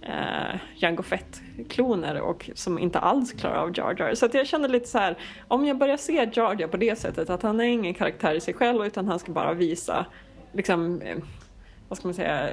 eh, 0.09 0.61
Jango 0.77 1.03
Fett-kloner 1.03 2.21
och 2.21 2.51
som 2.55 2.79
inte 2.79 2.99
alls 2.99 3.33
klarar 3.33 3.57
av 3.57 3.79
Jar 3.79 3.97
Jar. 3.99 4.15
Så 4.15 4.27
att 4.27 4.35
jag 4.35 4.47
känner 4.47 4.69
lite 4.69 4.89
så 4.89 4.99
här, 4.99 5.19
om 5.49 5.65
jag 5.65 5.79
börjar 5.79 5.97
se 5.97 6.31
Jar 6.33 6.57
Jar 6.61 6.69
på 6.69 6.77
det 6.77 6.99
sättet 6.99 7.31
att 7.31 7.43
han 7.43 7.61
är 7.61 7.65
ingen 7.65 7.95
karaktär 7.95 8.35
i 8.35 8.41
sig 8.41 8.55
själv 8.55 8.87
utan 8.87 9.09
han 9.09 9.19
ska 9.19 9.33
bara 9.33 9.55
visa 9.55 10.07
liksom, 10.53 11.03
eh, 11.03 11.17
vad 11.89 11.99
ska 11.99 12.09
man 12.09 12.15
säga, 12.15 12.51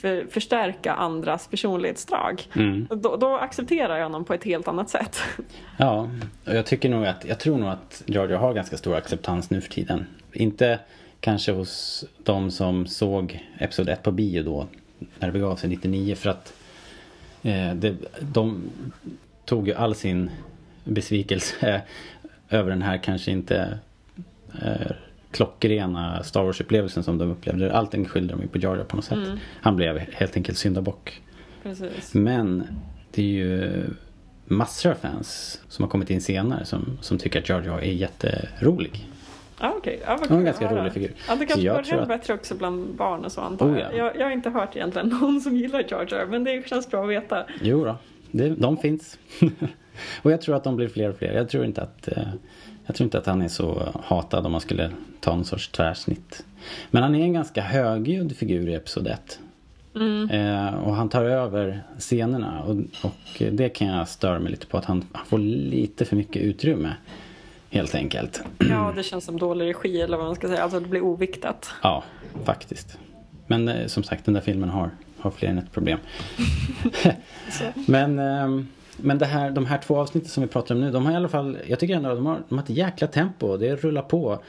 för, 0.00 0.26
förstärka 0.30 0.92
andras 0.92 1.48
personlighetsdrag. 1.48 2.48
Mm. 2.54 2.86
Då, 2.90 3.16
då 3.16 3.36
accepterar 3.36 3.96
jag 3.96 4.04
honom 4.04 4.24
på 4.24 4.34
ett 4.34 4.44
helt 4.44 4.68
annat 4.68 4.90
sätt. 4.90 5.20
Ja, 5.76 6.10
och 6.44 6.54
jag 6.54 6.66
tycker 6.66 6.88
nog 6.88 7.06
att, 7.06 7.24
jag 7.24 7.40
tror 7.40 7.58
nog 7.58 7.68
att 7.68 8.02
Georgia 8.06 8.38
har 8.38 8.54
ganska 8.54 8.76
stor 8.76 8.96
acceptans 8.96 9.50
nu 9.50 9.60
för 9.60 9.70
tiden. 9.70 10.06
Inte 10.32 10.78
kanske 11.20 11.52
hos 11.52 12.04
de 12.24 12.50
som 12.50 12.86
såg 12.86 13.46
Episod 13.58 13.88
1 13.88 14.02
på 14.02 14.10
bio 14.10 14.42
då, 14.42 14.66
när 15.18 15.28
det 15.28 15.32
begav 15.32 15.56
sig 15.56 15.70
99, 15.70 16.14
för 16.14 16.30
att 16.30 16.52
det, 17.74 17.96
de 18.20 18.62
tog 19.44 19.68
ju 19.68 19.74
all 19.74 19.94
sin 19.94 20.30
besvikelse 20.84 21.82
över 22.48 22.70
den 22.70 22.82
här 22.82 22.98
kanske 22.98 23.30
inte 23.30 23.78
eh, 24.62 24.92
klockrena 25.30 26.22
Star 26.22 26.44
Wars-upplevelsen 26.44 27.02
som 27.02 27.18
de 27.18 27.30
upplevde. 27.30 27.72
Allting 27.72 28.04
skyllde 28.04 28.34
de 28.34 28.42
ju 28.42 28.48
på 28.48 28.58
Jar 28.58 28.76
Jar 28.76 28.84
på 28.84 28.96
något 28.96 29.04
sätt. 29.04 29.18
Mm. 29.26 29.38
Han 29.62 29.76
blev 29.76 29.98
helt 29.98 30.36
enkelt 30.36 30.58
syndabock. 30.58 31.22
Precis. 31.62 32.14
Men 32.14 32.66
det 33.10 33.22
är 33.22 33.26
ju 33.26 33.84
massor 34.44 34.90
av 34.90 34.94
fans 34.94 35.60
som 35.68 35.82
har 35.82 35.90
kommit 35.90 36.10
in 36.10 36.20
senare 36.20 36.64
som, 36.64 36.98
som 37.00 37.18
tycker 37.18 37.38
att 37.40 37.48
Jar 37.48 37.62
Jar 37.62 37.78
är 37.78 37.92
jätterolig. 37.92 39.08
Ja, 39.60 39.74
okej. 39.76 40.00
Ja, 40.04 40.08
vad 40.10 40.18
Han 40.18 40.22
är 40.22 40.28
kul 40.28 40.36
en 40.38 40.44
ganska 40.44 40.74
rolig 40.74 40.92
figur. 40.92 41.12
Ja, 41.28 41.34
det 41.36 41.46
kanske 41.46 41.94
hem 41.94 42.02
att- 42.02 42.08
bättre 42.08 42.34
också 42.34 42.54
bland 42.54 42.94
barn 42.94 43.24
och 43.24 43.32
så 43.32 43.40
antar 43.40 43.66
Oh, 43.66 43.78
jag. 43.78 43.92
ja. 43.92 43.96
jag. 43.96 44.16
Jag 44.16 44.24
har 44.24 44.30
inte 44.30 44.50
hört 44.50 44.76
egentligen 44.76 45.08
någon 45.08 45.40
som 45.40 45.56
gillar 45.56 45.84
Jar 45.88 46.06
Jar, 46.10 46.26
men 46.26 46.44
det 46.44 46.68
känns 46.68 46.90
bra 46.90 47.04
att 47.04 47.10
veta. 47.10 47.44
Jo 47.62 47.84
då, 47.84 47.96
det, 48.30 48.48
de 48.48 48.76
finns. 48.76 49.18
och 50.22 50.32
jag 50.32 50.40
tror 50.40 50.56
att 50.56 50.64
de 50.64 50.76
blir 50.76 50.88
fler 50.88 51.10
och 51.10 51.16
fler. 51.18 51.32
Jag 51.32 51.48
tror 51.48 51.64
inte 51.64 51.82
att 51.82 52.08
eh, 52.08 52.22
jag 52.86 52.96
tror 52.96 53.04
inte 53.04 53.18
att 53.18 53.26
han 53.26 53.42
är 53.42 53.48
så 53.48 53.92
hatad 54.04 54.46
om 54.46 54.52
man 54.52 54.60
skulle 54.60 54.90
ta 55.20 55.32
en 55.32 55.44
sorts 55.44 55.68
tvärsnitt. 55.68 56.44
Men 56.90 57.02
han 57.02 57.14
är 57.14 57.22
en 57.22 57.32
ganska 57.32 57.62
högljudd 57.62 58.36
figur 58.36 58.68
i 58.68 58.74
Episod 58.74 59.06
1. 59.06 59.40
Mm. 59.94 60.30
Eh, 60.30 60.74
och 60.74 60.94
han 60.94 61.08
tar 61.08 61.24
över 61.24 61.82
scenerna 61.98 62.62
och, 62.62 62.76
och 63.02 63.42
det 63.52 63.68
kan 63.68 63.88
jag 63.88 64.08
störa 64.08 64.38
mig 64.38 64.50
lite 64.50 64.66
på 64.66 64.78
att 64.78 64.84
han, 64.84 65.04
han 65.12 65.26
får 65.26 65.38
lite 65.38 66.04
för 66.04 66.16
mycket 66.16 66.42
utrymme. 66.42 66.92
Helt 67.70 67.94
enkelt. 67.94 68.42
Ja, 68.58 68.92
det 68.96 69.02
känns 69.02 69.24
som 69.24 69.38
dålig 69.38 69.66
regi 69.66 70.00
eller 70.00 70.16
vad 70.16 70.26
man 70.26 70.34
ska 70.34 70.48
säga. 70.48 70.62
Alltså 70.62 70.80
det 70.80 70.88
blir 70.88 71.00
oviktat. 71.00 71.70
Ja, 71.82 72.04
faktiskt. 72.44 72.98
Men 73.46 73.68
eh, 73.68 73.86
som 73.86 74.02
sagt, 74.02 74.24
den 74.24 74.34
där 74.34 74.40
filmen 74.40 74.68
har, 74.68 74.90
har 75.18 75.30
fler 75.30 75.48
än 75.48 75.58
ett 75.58 75.72
problem. 75.72 75.98
Men, 77.86 78.18
ehm, 78.18 78.68
men 78.96 79.18
det 79.18 79.26
här, 79.26 79.50
de 79.50 79.66
här 79.66 79.78
två 79.78 79.96
avsnitten 79.96 80.28
som 80.28 80.42
vi 80.42 80.48
pratar 80.48 80.74
om 80.74 80.80
nu, 80.80 80.90
de 80.90 81.06
har 81.06 81.12
i 81.12 81.16
alla 81.16 81.28
fall, 81.28 81.58
jag 81.66 81.78
tycker 81.80 81.94
ändå 81.96 82.08
att 82.10 82.16
de 82.16 82.26
har, 82.26 82.38
de 82.48 82.58
har 82.58 82.64
ett 82.64 82.70
jäkla 82.70 83.06
tempo. 83.06 83.56
Det 83.56 83.76
rullar 83.76 84.02
på. 84.02 84.42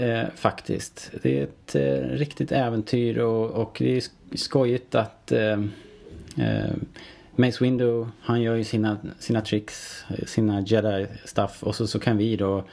Eh, 0.00 0.22
faktiskt. 0.36 1.10
Det 1.22 1.38
är 1.38 1.42
ett 1.44 1.74
eh, 1.74 2.08
riktigt 2.16 2.52
äventyr 2.52 3.18
och, 3.18 3.50
och 3.50 3.76
det 3.78 3.96
är 3.96 4.00
sk- 4.00 4.36
skojigt 4.36 4.94
att 4.94 5.32
eh, 5.32 5.52
eh, 6.36 6.70
Mace 7.40 7.64
Windu, 7.64 8.06
han 8.20 8.42
gör 8.42 8.54
ju 8.54 8.64
sina, 8.64 8.96
sina 9.18 9.40
tricks, 9.40 10.04
sina 10.26 10.60
jedi-stuff 10.60 11.62
och 11.62 11.74
så, 11.74 11.86
så 11.86 11.98
kan 11.98 12.16
vi 12.16 12.36
då 12.36 12.64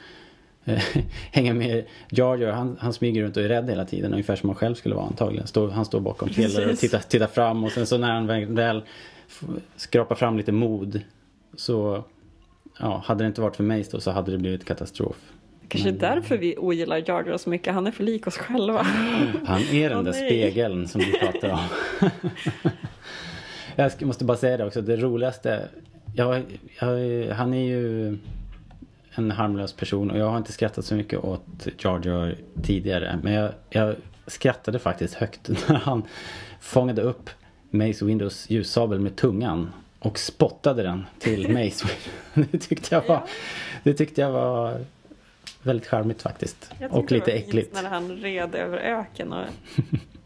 eh, 0.64 0.82
hänga 1.32 1.54
med 1.54 1.84
Jar 2.10 2.36
Jar. 2.36 2.52
Han, 2.52 2.76
han 2.80 2.92
smyger 2.92 3.22
runt 3.22 3.36
och 3.36 3.42
är 3.42 3.48
rädd 3.48 3.70
hela 3.70 3.84
tiden, 3.84 4.12
ungefär 4.12 4.36
som 4.36 4.48
han 4.48 4.56
själv 4.56 4.74
skulle 4.74 4.94
vara 4.94 5.06
antagligen. 5.06 5.46
Står, 5.46 5.68
han 5.70 5.84
står 5.84 6.00
bakom 6.00 6.28
pelare 6.28 6.70
och 6.70 6.78
tittar, 6.78 6.98
tittar 6.98 7.26
fram 7.26 7.64
och 7.64 7.72
sen 7.72 7.86
så 7.86 7.98
när 7.98 8.12
han 8.12 8.54
väl, 8.54 8.82
skrapar 9.76 10.14
fram 10.14 10.36
lite 10.36 10.52
mod 10.52 11.00
så 11.56 12.04
ja, 12.78 13.02
hade 13.06 13.24
det 13.24 13.28
inte 13.28 13.40
varit 13.40 13.56
för 13.56 13.64
Mace 13.64 13.90
då 13.92 14.00
så 14.00 14.10
hade 14.10 14.32
det 14.32 14.38
blivit 14.38 14.64
katastrof. 14.64 15.16
Kanske 15.68 15.90
därför 15.90 16.36
vi 16.36 16.56
ogillar 16.56 16.96
Jar 16.96 17.24
Jar 17.24 17.36
så 17.36 17.50
mycket. 17.50 17.74
Han 17.74 17.86
är 17.86 17.90
för 17.90 18.04
lik 18.04 18.26
oss 18.26 18.36
själva. 18.36 18.86
Han 19.44 19.60
är 19.60 19.88
den 19.88 19.98
Åh, 19.98 20.04
där 20.04 20.12
nej. 20.12 20.28
spegeln 20.28 20.88
som 20.88 21.00
du 21.00 21.12
pratar 21.12 21.50
om. 21.50 21.58
jag 23.78 24.02
måste 24.02 24.24
bara 24.24 24.36
säga 24.38 24.56
det 24.56 24.64
också, 24.64 24.82
det 24.82 24.96
roligaste. 24.96 25.68
Jag, 26.14 26.42
jag, 26.80 27.26
han 27.34 27.54
är 27.54 27.64
ju 27.66 28.18
en 29.14 29.30
harmlös 29.30 29.72
person 29.72 30.10
och 30.10 30.18
jag 30.18 30.30
har 30.30 30.38
inte 30.38 30.52
skrattat 30.52 30.84
så 30.84 30.94
mycket 30.94 31.18
åt 31.24 31.66
Jar 31.78 32.00
Jar 32.06 32.34
tidigare. 32.62 33.18
Men 33.22 33.32
jag, 33.32 33.52
jag 33.70 33.94
skrattade 34.26 34.78
faktiskt 34.78 35.14
högt 35.14 35.48
när 35.68 35.76
han 35.76 36.02
fångade 36.60 37.02
upp 37.02 37.30
Mace 37.70 38.04
Windows 38.04 38.50
ljussabel 38.50 39.00
med 39.00 39.16
tungan 39.16 39.72
och 39.98 40.18
spottade 40.18 40.82
den 40.82 41.06
till 41.18 41.48
Mace. 41.52 41.88
det 42.34 42.58
tyckte 42.58 42.94
jag 42.94 43.02
var, 43.08 43.14
Ja. 43.14 43.26
det 43.82 43.94
tyckte 43.94 44.20
jag 44.20 44.30
var 44.32 44.80
väldigt 45.62 45.86
charmigt 45.86 46.22
faktiskt. 46.22 46.70
Jag 46.70 46.90
tyckte 46.90 46.96
Och 46.98 47.12
lite 47.12 47.24
det 47.26 47.32
var 47.32 47.38
äckligt. 47.38 47.74
När 47.82 47.88
han 47.90 48.16
red 48.16 48.54
över 48.54 48.76
öken 48.78 49.32
och 49.32 49.44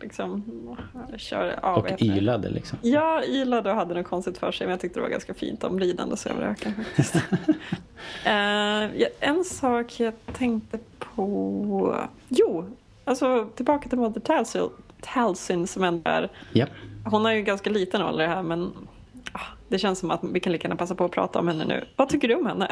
liksom 0.00 0.42
kör 1.16 1.58
av. 1.62 1.78
Och 1.78 2.02
ylade 2.02 2.48
liksom. 2.48 2.78
Ja, 2.82 3.24
ylade 3.24 3.70
och 3.70 3.76
hade 3.76 3.94
något 3.94 4.06
konstigt 4.06 4.38
för 4.38 4.52
sig 4.52 4.66
men 4.66 4.70
jag 4.70 4.80
tyckte 4.80 4.98
det 4.98 5.02
var 5.02 5.10
ganska 5.10 5.34
fint 5.34 5.64
om 5.64 5.80
ridandes 5.80 6.26
över 6.26 6.42
öken 6.42 6.74
faktiskt. 6.74 7.14
Eh, 8.24 8.32
ja, 8.96 9.06
en 9.20 9.44
sak 9.44 10.00
jag 10.00 10.14
tänkte 10.32 10.78
på... 10.98 12.08
Jo, 12.28 12.64
alltså 13.04 13.48
tillbaka 13.54 13.88
till 13.88 13.98
Mother 13.98 14.20
Talcin 15.00 15.66
som 15.66 15.84
ändå 15.84 16.10
är... 16.10 16.30
Ja. 16.52 16.66
Hon 17.04 17.26
är 17.26 17.32
ju 17.32 17.42
ganska 17.42 17.70
liten 17.70 18.02
ålder 18.02 18.26
här 18.26 18.42
men 18.42 18.72
ah, 19.32 19.40
det 19.68 19.78
känns 19.78 19.98
som 19.98 20.10
att 20.10 20.20
vi 20.32 20.40
kan 20.40 20.52
lika 20.52 20.68
gärna 20.68 20.76
passa 20.76 20.94
på 20.94 21.04
att 21.04 21.10
prata 21.10 21.38
om 21.38 21.48
henne 21.48 21.64
nu. 21.64 21.84
Vad 21.96 22.08
tycker 22.08 22.28
du 22.28 22.34
om 22.34 22.46
henne? 22.46 22.68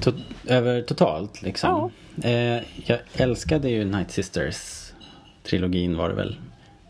To 0.00 0.10
över 0.46 0.82
totalt 0.82 1.42
liksom. 1.42 1.90
Eh, 2.22 2.62
jag 2.84 2.98
älskade 3.12 3.70
ju 3.70 3.84
Night 3.84 4.10
Sisters 4.10 4.87
trilogin 5.48 5.96
var 5.96 6.08
det 6.08 6.14
väl. 6.14 6.36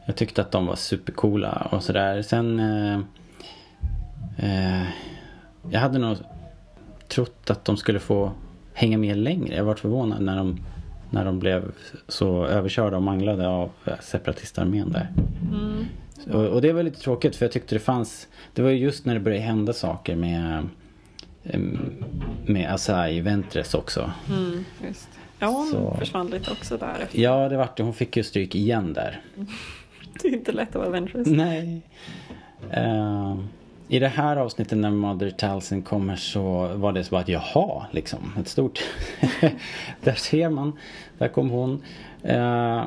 Jag 0.07 0.17
tyckte 0.17 0.43
att 0.43 0.51
de 0.51 0.67
var 0.67 0.77
supercoola 0.77 1.69
och 1.73 1.83
sådär. 1.83 2.23
Sen 2.23 2.61
eh, 2.61 2.99
eh, 4.37 4.87
Jag 5.71 5.81
hade 5.81 5.99
nog 5.99 6.17
trott 7.09 7.51
att 7.51 7.65
de 7.65 7.77
skulle 7.77 7.99
få 7.99 8.33
hänga 8.75 8.99
med 8.99 9.17
längre. 9.17 9.57
Jag 9.57 9.65
var 9.65 9.75
förvånad 9.75 10.23
när 10.23 10.37
de 10.37 10.61
när 11.11 11.25
de 11.25 11.39
blev 11.39 11.73
så 12.09 12.47
överkörda 12.47 12.97
och 12.97 13.03
manglade 13.03 13.49
av 13.49 13.71
eh, 13.85 13.99
separatistarmén 14.01 14.93
där. 14.93 15.09
Mm. 15.53 15.85
Och, 16.33 16.47
och 16.47 16.63
det 16.63 16.73
var 16.73 16.83
lite 16.83 17.01
tråkigt 17.01 17.37
för 17.37 17.45
jag 17.45 17.53
tyckte 17.53 17.75
det 17.75 17.79
fanns 17.81 18.29
Det 18.55 18.63
var 18.63 18.71
ju 18.71 18.77
just 18.77 19.05
när 19.05 19.15
det 19.15 19.21
började 19.21 19.43
hända 19.43 19.73
saker 19.73 20.17
med 20.17 20.69
Med 22.47 22.73
Asai 22.73 23.21
Ventress 23.21 23.75
också. 23.75 24.11
Mm, 24.29 24.65
just. 24.87 25.09
Ja, 25.39 25.47
hon 25.47 25.67
Så. 25.71 25.97
försvann 25.99 26.27
lite 26.27 26.51
också 26.51 26.77
där. 26.77 26.97
efter. 27.03 27.19
Ja, 27.21 27.49
det 27.49 27.57
vart 27.57 27.77
det. 27.77 27.83
Hon 27.83 27.95
fick 27.95 28.17
ju 28.17 28.23
stryk 28.23 28.55
igen 28.55 28.93
där. 28.93 29.21
Det 30.23 30.29
är 30.29 30.33
inte 30.33 30.53
lätt 30.53 30.69
att 30.69 30.75
vara 30.75 30.91
Ventress. 30.91 31.27
Nej. 31.27 31.81
Ehm, 32.71 33.49
I 33.89 33.99
det 33.99 34.09
här 34.09 34.37
avsnittet 34.37 34.79
när 34.79 34.91
Mother 34.91 35.31
Talcin 35.31 35.83
kommer 35.83 36.17
så 36.17 36.69
var 36.75 36.93
det 36.93 37.05
så 37.05 37.11
bara 37.11 37.21
att 37.21 37.29
jaha, 37.29 37.87
liksom. 37.91 38.33
Ett 38.41 38.49
stort... 38.49 38.81
där 40.05 40.15
ser 40.15 40.49
man. 40.51 40.73
Där 41.19 41.29
kom 41.29 41.51
hon. 41.51 41.83
Ehm, 42.23 42.85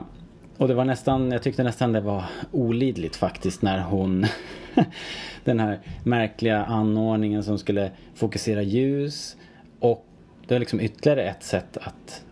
och 0.62 0.68
det 0.68 0.74
var 0.74 0.86
nästan, 0.86 1.32
jag 1.32 1.44
tyckte 1.44 1.64
nästan 1.64 1.92
det 1.92 2.02
var 2.02 2.24
olidligt 2.52 3.16
faktiskt 3.16 3.62
när 3.62 3.82
hon 3.82 4.26
Den 5.44 5.60
här 5.60 5.80
märkliga 6.04 6.66
anordningen 6.66 7.44
som 7.44 7.58
skulle 7.58 7.92
fokusera 8.16 8.62
ljus. 8.62 9.38
Och 9.80 10.06
det 10.48 10.54
var 10.54 10.60
liksom 10.60 10.80
ytterligare 10.80 11.24
ett 11.24 11.44
sätt 11.44 11.78
att 11.78 12.26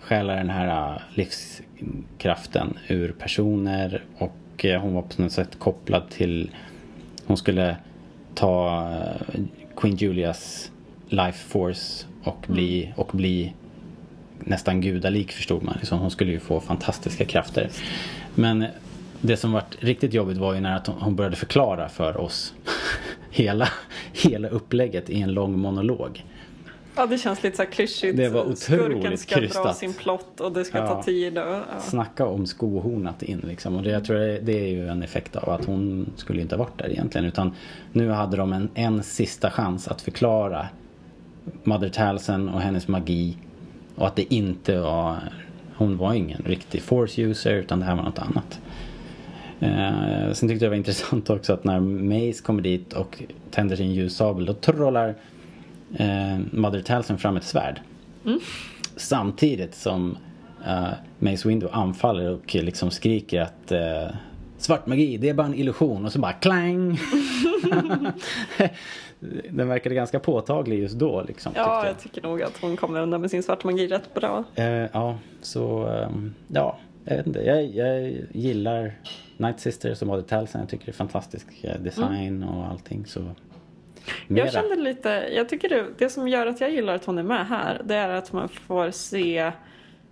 stjäla 0.00 0.34
den 0.34 0.50
här 0.50 0.92
äh, 0.92 1.00
livskraften 1.14 2.78
ur 2.88 3.12
personer 3.12 4.04
och 4.18 4.64
eh, 4.64 4.80
hon 4.80 4.94
var 4.94 5.02
på 5.02 5.22
något 5.22 5.32
sätt 5.32 5.58
kopplad 5.58 6.10
till 6.10 6.50
hon 7.26 7.36
skulle 7.36 7.76
ta 8.34 8.82
eh, 8.92 9.40
Queen 9.76 9.96
Julias 9.96 10.72
life 11.08 11.48
force 11.48 12.06
och 12.22 12.46
bli, 12.48 12.92
och 12.96 13.10
bli 13.12 13.54
nästan 14.48 14.80
gudalik 14.80 15.32
förstod 15.32 15.62
man. 15.62 15.74
Liksom, 15.78 15.98
hon 15.98 16.10
skulle 16.10 16.32
ju 16.32 16.40
få 16.40 16.60
fantastiska 16.60 17.24
krafter. 17.24 17.70
Men 18.34 18.64
det 19.20 19.36
som 19.36 19.52
var 19.52 19.62
riktigt 19.78 20.14
jobbigt 20.14 20.36
var 20.38 20.54
ju 20.54 20.60
när 20.60 20.80
hon- 20.86 21.16
började 21.16 21.36
förklara 21.36 21.88
för 21.88 22.16
oss 22.16 22.54
hela, 23.30 23.68
hela 24.12 24.48
upplägget 24.48 25.10
i 25.10 25.20
en 25.20 25.32
lång 25.32 25.58
monolog. 25.58 26.24
Ja, 26.96 27.06
det 27.06 27.18
känns 27.18 27.42
lite 27.42 27.56
så 27.56 27.62
här 27.62 27.70
klyschigt. 27.70 28.16
Det 28.16 28.28
var 28.28 28.40
otroligt 28.40 29.20
Skurken 29.20 29.48
ska 29.50 29.62
dra 29.62 29.74
sin 29.74 29.92
plott 29.94 30.40
och 30.40 30.52
det 30.52 30.64
ska 30.64 30.78
Ja. 30.78 30.86
ta 30.88 31.02
tid. 31.02 31.38
Och, 31.38 31.44
ja. 31.46 31.64
Snacka 31.80 32.26
om 32.26 32.46
skohornat 32.46 33.22
in 33.22 33.40
liksom. 33.46 33.76
Och 33.76 33.82
det, 33.82 33.90
jag 33.90 34.04
tror 34.04 34.16
det, 34.18 34.52
är 34.60 34.66
ju 34.68 34.88
en 34.88 35.02
effekt 35.02 35.36
av 35.36 35.48
att 35.50 35.64
hon 35.64 36.10
skulle 36.16 36.40
inte 36.40 36.54
ha 36.56 36.64
varit 36.64 36.78
där 36.78 36.90
egentligen. 36.90 37.26
Utan 37.26 37.54
nu 37.92 38.10
hade 38.10 38.36
de 38.36 38.52
en, 38.52 38.68
en 38.74 39.02
sista 39.02 39.50
chans 39.50 39.88
att 39.88 40.02
förklara 40.02 40.68
Mother 41.64 41.88
Talcin 41.88 42.48
och 42.48 42.60
hennes 42.60 42.88
magi. 42.88 43.36
Och 43.98 44.06
att 44.06 44.16
det 44.16 44.34
inte 44.34 44.80
var, 44.80 45.16
hon 45.76 45.96
var 45.96 46.14
ingen 46.14 46.42
riktig 46.46 46.82
force 46.82 47.22
user 47.22 47.54
utan 47.54 47.80
det 47.80 47.86
här 47.86 47.96
var 47.96 48.02
något 48.02 48.18
annat. 48.18 48.60
Eh, 49.60 50.32
sen 50.32 50.48
tyckte 50.48 50.52
jag 50.52 50.60
det 50.60 50.68
var 50.68 50.76
intressant 50.86 51.30
också 51.30 51.52
att 51.52 51.64
när 51.64 51.80
Mace 51.80 52.42
kommer 52.42 52.62
dit 52.62 52.92
och 52.92 53.22
tänder 53.50 53.76
sin 53.76 53.92
ljussabel 53.92 54.46
då 54.46 54.54
trollar 54.54 55.14
eh, 55.96 56.38
Mother 56.52 56.80
Talcin 56.82 57.18
fram 57.18 57.36
ett 57.36 57.44
svärd. 57.44 57.80
Samtidigt 58.96 59.74
som 59.74 60.16
uh, 60.66 60.88
Mace 61.18 61.48
Windu 61.48 61.68
anfaller 61.72 62.30
och 62.30 62.54
liksom 62.54 62.90
skriker 62.90 63.40
att 63.40 63.72
uh, 63.72 64.16
svart 64.58 64.86
magi, 64.86 65.16
det 65.16 65.28
är 65.28 65.34
bara 65.34 65.46
en 65.46 65.54
illusion 65.54 66.04
och 66.04 66.12
så 66.12 66.18
bara 66.18 66.32
klang. 66.32 66.98
Den 69.50 69.68
verkade 69.68 69.94
ganska 69.94 70.20
påtaglig 70.20 70.78
just 70.78 70.98
då 70.98 71.22
liksom. 71.22 71.52
Ja, 71.56 71.82
jag. 71.82 71.90
jag 71.90 71.98
tycker 71.98 72.22
nog 72.22 72.42
att 72.42 72.58
hon 72.60 72.76
kommer 72.76 73.00
undan 73.00 73.20
med 73.20 73.30
sin 73.30 73.42
svart 73.42 73.64
magi 73.64 73.86
rätt 73.86 74.14
bra. 74.14 74.44
Uh, 74.58 74.64
ja, 74.92 75.18
så 75.42 75.86
um, 75.86 76.34
ja, 76.48 76.78
jag 77.04 77.16
vet 77.16 77.26
inte. 77.26 77.40
Jag, 77.40 77.64
jag 77.64 78.16
gillar 78.32 78.98
Night 79.36 79.60
Sister 79.60 79.94
som 79.94 80.08
Mother 80.08 80.22
Talsen. 80.22 80.60
Jag 80.60 80.70
tycker 80.70 80.86
det 80.86 80.90
är 80.90 80.94
fantastisk 80.94 81.46
eh, 81.62 81.80
design 81.80 82.42
mm. 82.42 82.48
och 82.48 82.66
allting. 82.66 83.06
Så 83.06 83.20
Mera. 84.26 84.44
Jag 84.44 84.52
kände 84.52 84.76
lite, 84.76 85.08
jag 85.32 85.48
tycker 85.48 85.68
det, 85.68 85.86
det 85.98 86.10
som 86.10 86.28
gör 86.28 86.46
att 86.46 86.60
jag 86.60 86.70
gillar 86.70 86.94
att 86.94 87.04
hon 87.04 87.18
är 87.18 87.22
med 87.22 87.46
här, 87.46 87.82
det 87.84 87.94
är 87.94 88.08
att 88.08 88.32
man 88.32 88.48
får 88.48 88.90
se 88.90 89.52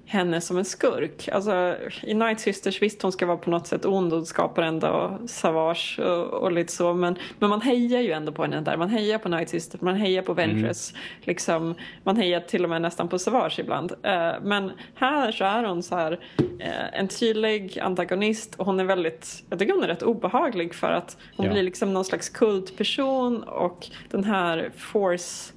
henne 0.07 0.41
som 0.41 0.59
en 0.59 0.65
skurk. 0.65 1.29
Alltså, 1.33 1.77
I 2.03 2.15
Night 2.15 2.41
Sisters, 2.41 2.83
visst 2.83 3.03
hon 3.03 3.13
ska 3.13 3.27
vara 3.27 3.37
på 3.37 3.51
något 3.51 3.67
sätt 3.67 3.85
ond 3.85 4.13
och 4.13 4.27
skapar 4.27 4.63
ändå 4.63 5.19
savage 5.27 5.99
och, 5.99 6.43
och, 6.43 6.53
lite 6.53 6.73
så. 6.73 6.95
Men, 6.95 7.17
men 7.39 7.51
man 7.51 7.61
hejar 7.61 8.01
ju 8.01 8.13
ändå 8.13 8.33
på 8.33 8.43
henne 8.43 8.61
där. 8.61 8.77
Man 8.77 8.89
hejar 8.89 9.19
på 9.19 9.29
Night 9.29 9.49
Sisters, 9.49 9.81
man 9.81 9.97
hejar 9.97 10.23
på 10.23 10.35
Ventress. 10.35 10.93
Mm. 10.93 11.03
Liksom, 11.21 11.75
man 12.05 12.17
hejar 12.17 12.41
till 12.41 12.65
och 12.65 12.71
med 12.71 12.83
nästan 12.83 13.09
på 13.09 13.19
savage 13.19 13.59
ibland. 13.59 13.93
Uh, 13.93 14.43
men 14.43 14.73
här 14.95 15.33
så 15.33 15.45
är 15.45 15.65
hon 15.65 15.83
så 15.83 15.97
här 15.97 16.13
uh, 16.13 16.99
en 16.99 17.09
tydlig 17.09 17.79
antagonist 17.79 18.55
och 18.55 18.67
hon 18.67 18.81
är 18.81 18.85
väldigt, 18.85 19.45
jag 19.51 19.59
tycker 19.59 19.73
hon 19.73 19.85
är 19.85 19.89
rätt 19.89 20.03
obehaglig 20.03 20.75
för 20.75 20.93
att 20.93 21.17
hon 21.37 21.47
ja. 21.47 21.53
blir 21.53 21.63
liksom 21.63 21.95
någon 21.95 22.05
slags 22.05 22.29
kultperson 22.29 23.43
och 23.43 23.87
den 24.11 24.25
här 24.25 24.71
force 24.77 25.56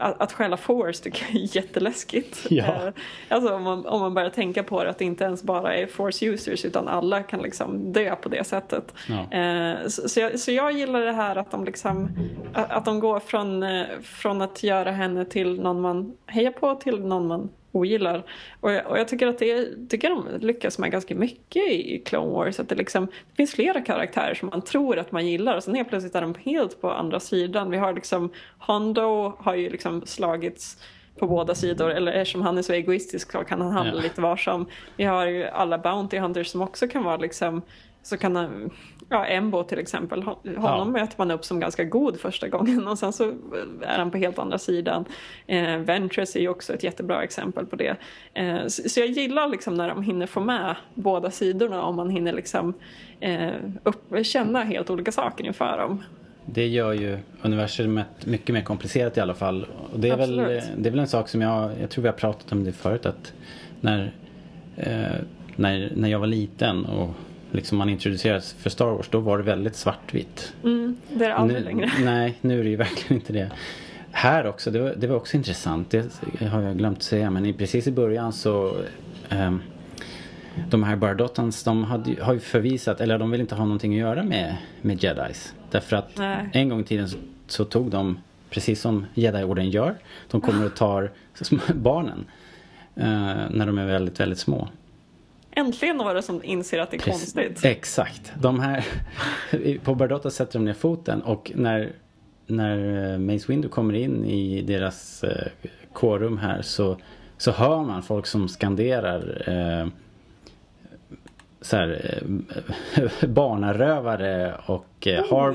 att, 0.00 0.20
att 0.20 0.32
stjäla 0.32 0.56
force 0.56 1.02
tycker 1.02 1.26
jag 1.28 1.42
är 1.42 1.56
jätteläskigt. 1.56 2.46
Ja. 2.50 2.64
Eh, 2.64 2.92
alltså 3.28 3.54
om 3.54 3.62
man, 3.62 3.86
om 3.86 4.00
man 4.00 4.14
börjar 4.14 4.30
tänka 4.30 4.62
på 4.62 4.84
det 4.84 4.90
att 4.90 4.98
det 4.98 5.04
inte 5.04 5.24
ens 5.24 5.42
bara 5.42 5.74
är 5.74 5.86
force 5.86 6.26
users 6.26 6.64
utan 6.64 6.88
alla 6.88 7.22
kan 7.22 7.42
liksom 7.42 7.92
dö 7.92 8.16
på 8.16 8.28
det 8.28 8.44
sättet. 8.44 8.94
Ja. 9.08 9.38
Eh, 9.38 9.88
så, 9.88 10.08
så, 10.08 10.20
jag, 10.20 10.38
så 10.38 10.52
jag 10.52 10.72
gillar 10.72 11.00
det 11.00 11.12
här 11.12 11.36
att 11.36 11.50
de 11.50 11.64
liksom 11.64 12.08
att 12.52 12.84
de 12.84 13.00
går 13.00 13.20
från, 13.20 13.62
eh, 13.62 13.86
från 14.02 14.42
att 14.42 14.62
göra 14.62 14.90
henne 14.90 15.24
till 15.24 15.60
någon 15.60 15.80
man 15.80 16.16
hejar 16.26 16.50
på 16.50 16.74
till 16.74 17.00
någon 17.00 17.26
man 17.26 17.48
ogillar. 17.72 18.24
Och 18.60 18.72
jag, 18.72 18.86
och 18.86 18.98
jag 18.98 19.08
tycker 19.08 19.26
att 19.26 19.38
det 19.38 19.88
tycker 19.88 20.10
de 20.10 20.28
lyckas 20.40 20.78
med 20.78 20.90
ganska 20.90 21.14
mycket 21.14 21.70
i 21.70 22.02
Clone 22.06 22.32
Wars. 22.32 22.60
Att 22.60 22.68
det, 22.68 22.74
liksom, 22.74 23.06
det 23.06 23.36
finns 23.36 23.52
flera 23.52 23.80
karaktärer 23.80 24.34
som 24.34 24.48
man 24.48 24.62
tror 24.62 24.98
att 24.98 25.12
man 25.12 25.26
gillar 25.26 25.56
och 25.56 25.64
sen 25.64 25.74
helt 25.74 25.88
plötsligt 25.88 26.14
är 26.14 26.20
de 26.20 26.34
helt 26.44 26.80
på 26.80 26.90
andra 26.90 27.20
sidan. 27.20 27.70
Vi 27.70 27.76
har 27.76 27.92
liksom 27.92 28.30
Hondo 28.58 29.36
har 29.38 29.54
ju 29.54 29.70
liksom 29.70 30.02
slagits 30.06 30.76
på 31.18 31.26
båda 31.26 31.54
sidor 31.54 31.90
eller 31.90 32.12
eftersom 32.12 32.42
han 32.42 32.58
är 32.58 32.62
så 32.62 32.72
egoistisk 32.72 33.32
så 33.32 33.38
kan 33.38 33.60
han 33.60 33.72
handla 33.72 33.96
ja. 33.96 34.02
lite 34.02 34.20
varsam. 34.20 34.66
Vi 34.96 35.04
har 35.04 35.26
ju 35.26 35.44
alla 35.44 35.78
Bounty 35.78 36.18
Hunters 36.18 36.48
som 36.48 36.62
också 36.62 36.88
kan 36.88 37.04
vara 37.04 37.16
liksom 37.16 37.62
så 38.02 38.16
kan 38.16 38.36
han, 38.36 38.70
ja 39.08 39.26
Embo 39.26 39.64
till 39.64 39.78
exempel, 39.78 40.22
honom 40.22 40.38
ja. 40.56 40.84
möter 40.84 41.14
man 41.18 41.30
upp 41.30 41.44
som 41.44 41.60
ganska 41.60 41.84
god 41.84 42.20
första 42.20 42.48
gången 42.48 42.88
och 42.88 42.98
sen 42.98 43.12
så 43.12 43.24
är 43.82 43.98
han 43.98 44.10
på 44.10 44.18
helt 44.18 44.38
andra 44.38 44.58
sidan. 44.58 45.04
Eh, 45.46 45.76
Ventress 45.76 46.36
är 46.36 46.40
ju 46.40 46.48
också 46.48 46.74
ett 46.74 46.82
jättebra 46.82 47.22
exempel 47.22 47.66
på 47.66 47.76
det. 47.76 47.96
Eh, 48.34 48.66
så, 48.66 48.88
så, 48.88 49.00
jag 49.00 49.08
gillar 49.08 49.48
liksom 49.48 49.74
när 49.74 49.88
de 49.88 50.02
hinner 50.02 50.26
få 50.26 50.40
med 50.40 50.76
båda 50.94 51.30
sidorna 51.30 51.82
om 51.82 51.96
man 51.96 52.10
hinner 52.10 52.32
liksom 52.32 52.74
eh, 53.20 53.50
upp, 53.82 54.26
känna 54.26 54.64
helt 54.64 54.90
olika 54.90 55.12
saker 55.12 55.44
inför 55.44 55.78
dem. 55.78 56.02
Det 56.46 56.66
gör 56.66 56.92
ju 56.92 57.18
universumet 57.42 58.26
mycket 58.26 58.54
mer 58.54 58.62
komplicerat 58.62 59.16
i 59.16 59.20
alla 59.20 59.34
fall. 59.34 59.66
Och 59.92 60.00
det, 60.00 60.08
är 60.08 60.16
väl, 60.16 60.36
det 60.76 60.88
är 60.88 60.90
väl 60.90 60.98
en 60.98 61.08
sak 61.08 61.28
som 61.28 61.40
jag, 61.40 61.70
jag 61.80 61.90
tror 61.90 62.02
vi 62.02 62.08
har 62.08 62.16
pratat 62.16 62.52
om 62.52 62.64
det 62.64 62.72
förut 62.72 63.06
att 63.06 63.32
när, 63.80 64.12
eh, 64.76 65.16
när, 65.56 65.92
när 65.96 66.08
jag 66.08 66.18
var 66.18 66.26
liten 66.26 66.84
och 66.84 67.10
liksom 67.52 67.78
man 67.78 67.88
introducerades 67.88 68.52
för 68.52 68.70
Star 68.70 68.86
Wars 68.86 69.08
då 69.08 69.20
var 69.20 69.38
det 69.38 69.44
väldigt 69.44 69.76
svartvitt. 69.76 70.52
Mm, 70.64 70.96
det 71.08 71.24
är 71.24 71.28
det 71.28 71.34
aldrig 71.34 71.60
nu, 71.60 71.64
längre. 71.64 71.90
Nej, 72.04 72.38
nu 72.40 72.60
är 72.60 72.64
det 72.64 72.70
ju 72.70 72.76
verkligen 72.76 73.20
inte 73.20 73.32
det. 73.32 73.50
Här 74.10 74.46
också, 74.46 74.70
det 74.70 74.80
var, 74.80 74.94
det 74.96 75.06
var 75.06 75.16
också 75.16 75.36
intressant. 75.36 75.90
Det 75.90 76.46
har 76.46 76.62
jag 76.62 76.78
glömt 76.78 77.02
säga 77.02 77.30
men 77.30 77.54
precis 77.54 77.86
i 77.86 77.92
början 77.92 78.32
så 78.32 78.76
um, 79.30 79.62
de 80.70 80.82
här 80.82 80.96
Bardotans 80.96 81.64
de 81.64 81.84
hade, 81.84 82.24
har 82.24 82.32
ju 82.32 82.40
förvisat, 82.40 83.00
eller 83.00 83.18
de 83.18 83.30
vill 83.30 83.40
inte 83.40 83.54
ha 83.54 83.64
någonting 83.64 83.92
att 83.92 83.98
göra 83.98 84.22
med, 84.22 84.56
med 84.82 85.04
Jedis. 85.04 85.54
Därför 85.70 85.96
att 85.96 86.16
Nej. 86.16 86.50
en 86.52 86.68
gång 86.68 86.80
i 86.80 86.84
tiden 86.84 87.08
så, 87.08 87.18
så 87.46 87.64
tog 87.64 87.90
de, 87.90 88.18
precis 88.50 88.80
som 88.80 89.06
Jedi-orden 89.14 89.70
gör, 89.70 89.94
de 90.30 90.40
kommer 90.40 90.66
och 90.66 90.74
tar 90.74 91.10
barnen 91.74 92.24
uh, 92.98 93.50
när 93.50 93.66
de 93.66 93.78
är 93.78 93.86
väldigt, 93.86 94.20
väldigt 94.20 94.38
små. 94.38 94.68
Äntligen 95.52 95.96
några 95.96 96.22
som 96.22 96.44
inser 96.44 96.78
att 96.78 96.90
det 96.90 96.96
är 96.96 96.98
Precis, 96.98 97.34
konstigt. 97.34 97.64
Exakt. 97.64 98.32
De 98.40 98.60
här, 98.60 98.84
på 99.84 99.94
Bardotta 99.94 100.30
sätter 100.30 100.58
de 100.58 100.64
ner 100.64 100.72
foten 100.72 101.22
och 101.22 101.52
när, 101.54 101.92
när 102.46 103.12
eh, 103.12 103.18
Mace 103.18 103.44
Windu 103.48 103.68
kommer 103.68 103.94
in 103.94 104.24
i 104.24 104.62
deras 104.62 105.24
eh, 105.24 105.46
kårum 105.92 106.38
här 106.38 106.62
så, 106.62 106.96
så 107.38 107.50
hör 107.50 107.84
man 107.84 108.02
folk 108.02 108.26
som 108.26 108.48
skanderar 108.48 109.42
eh, 109.46 109.86
så 111.60 111.76
här, 111.76 112.20
eh, 112.94 113.28
barnarövare 113.28 114.54
och, 114.66 115.06
eh, 115.06 115.22
oh, 115.22 115.30
har, 115.30 115.50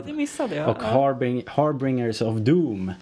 och 0.69 0.83
harbing, 0.83 1.43
Harbringers 1.47 2.21
of 2.21 2.35
Doom. 2.35 2.91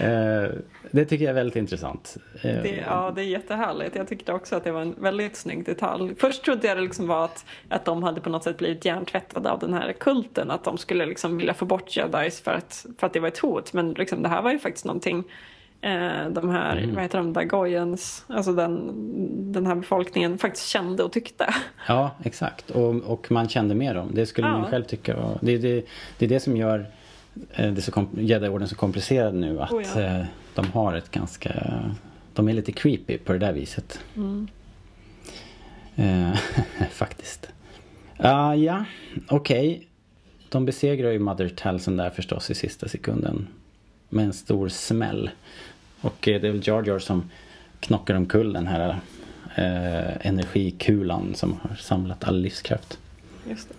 eh, 0.00 0.50
det 0.90 1.04
tycker 1.04 1.24
jag 1.24 1.30
är 1.30 1.34
väldigt 1.34 1.56
intressant. 1.56 2.16
Eh, 2.42 2.62
det, 2.62 2.84
ja, 2.86 3.12
det 3.14 3.22
är 3.22 3.26
jättehärligt. 3.26 3.96
Jag 3.96 4.08
tyckte 4.08 4.32
också 4.32 4.56
att 4.56 4.64
det 4.64 4.72
var 4.72 4.80
en 4.80 4.94
väldigt 4.98 5.36
snygg 5.36 5.64
detalj. 5.64 6.14
Först 6.18 6.44
trodde 6.44 6.68
jag 6.68 6.76
det 6.76 6.82
liksom 6.82 7.06
var 7.06 7.24
att, 7.24 7.44
att 7.68 7.84
de 7.84 8.02
hade 8.02 8.20
på 8.20 8.30
något 8.30 8.44
sätt 8.44 8.58
blivit 8.58 8.84
hjärntvättade 8.84 9.50
av 9.50 9.58
den 9.58 9.74
här 9.74 9.92
kulten. 9.92 10.50
Att 10.50 10.64
de 10.64 10.78
skulle 10.78 11.06
liksom 11.06 11.36
vilja 11.38 11.54
få 11.54 11.64
bort 11.64 11.96
jedis 11.96 12.40
för 12.40 12.50
att, 12.50 12.86
för 12.98 13.06
att 13.06 13.12
det 13.12 13.20
var 13.20 13.28
ett 13.28 13.38
hot. 13.38 13.72
Men 13.72 13.92
liksom, 13.92 14.22
det 14.22 14.28
här 14.28 14.42
var 14.42 14.52
ju 14.52 14.58
faktiskt 14.58 14.84
någonting 14.84 15.24
eh, 15.80 16.28
de 16.30 16.48
här, 16.48 16.76
mm. 16.76 16.94
vad 16.94 17.02
heter 17.02 17.18
de, 17.18 17.32
Dagoyens, 17.32 18.24
alltså 18.28 18.52
den, 18.52 19.52
den 19.52 19.66
här 19.66 19.74
befolkningen 19.74 20.38
faktiskt 20.38 20.66
kände 20.66 21.02
och 21.02 21.12
tyckte. 21.12 21.54
Ja, 21.88 22.10
exakt. 22.24 22.70
Och, 22.70 22.94
och 22.94 23.32
man 23.32 23.48
kände 23.48 23.74
med 23.74 23.96
dem. 23.96 24.10
Det 24.14 24.26
skulle 24.26 24.46
ja. 24.46 24.58
man 24.58 24.70
själv 24.70 24.84
tycka. 24.84 25.16
Det, 25.40 25.58
det, 25.58 25.86
det 26.18 26.24
är 26.24 26.28
det 26.28 26.40
som 26.40 26.56
gör 26.56 26.86
det 27.56 27.82
så 27.82 28.06
Jedi-orden 28.18 28.68
så 28.68 28.74
komplicerad 28.74 29.34
nu. 29.34 29.60
Att 29.60 29.72
oh 29.72 29.82
ja. 29.94 30.00
Eh, 30.00 30.24
de 30.54 30.66
har 30.66 30.94
ett 30.94 31.10
ganska... 31.10 31.52
De 32.34 32.48
är 32.48 32.52
lite 32.52 32.72
creepy 32.72 33.18
på 33.18 33.32
det 33.32 33.38
där 33.38 33.52
viset. 33.52 34.00
Mm. 34.16 34.48
Eh, 35.96 36.38
faktiskt. 36.90 37.48
Uh, 38.24 38.54
ja, 38.54 38.84
okej. 39.28 39.70
Okay. 39.70 39.84
De 40.48 40.64
besegrar 40.64 41.10
ju 41.10 41.18
Mother 41.18 41.48
Talson 41.48 41.96
där 41.96 42.10
förstås 42.10 42.50
i 42.50 42.54
sista 42.54 42.88
sekunden. 42.88 43.46
Med 44.08 44.24
en 44.24 44.32
stor 44.32 44.68
smäll. 44.68 45.30
Och 46.00 46.28
eh, 46.28 46.40
det 46.40 46.48
är 46.48 46.52
väl 46.52 46.68
Jar 46.68 46.84
Jar 46.86 46.98
som 46.98 47.30
knockar 47.80 48.14
omkull 48.14 48.52
den 48.52 48.66
här 48.66 48.88
eh, 49.54 50.26
energikulan 50.26 51.34
som 51.34 51.60
har 51.62 51.76
samlat 51.76 52.24
all 52.24 52.40
livskraft. 52.40 52.98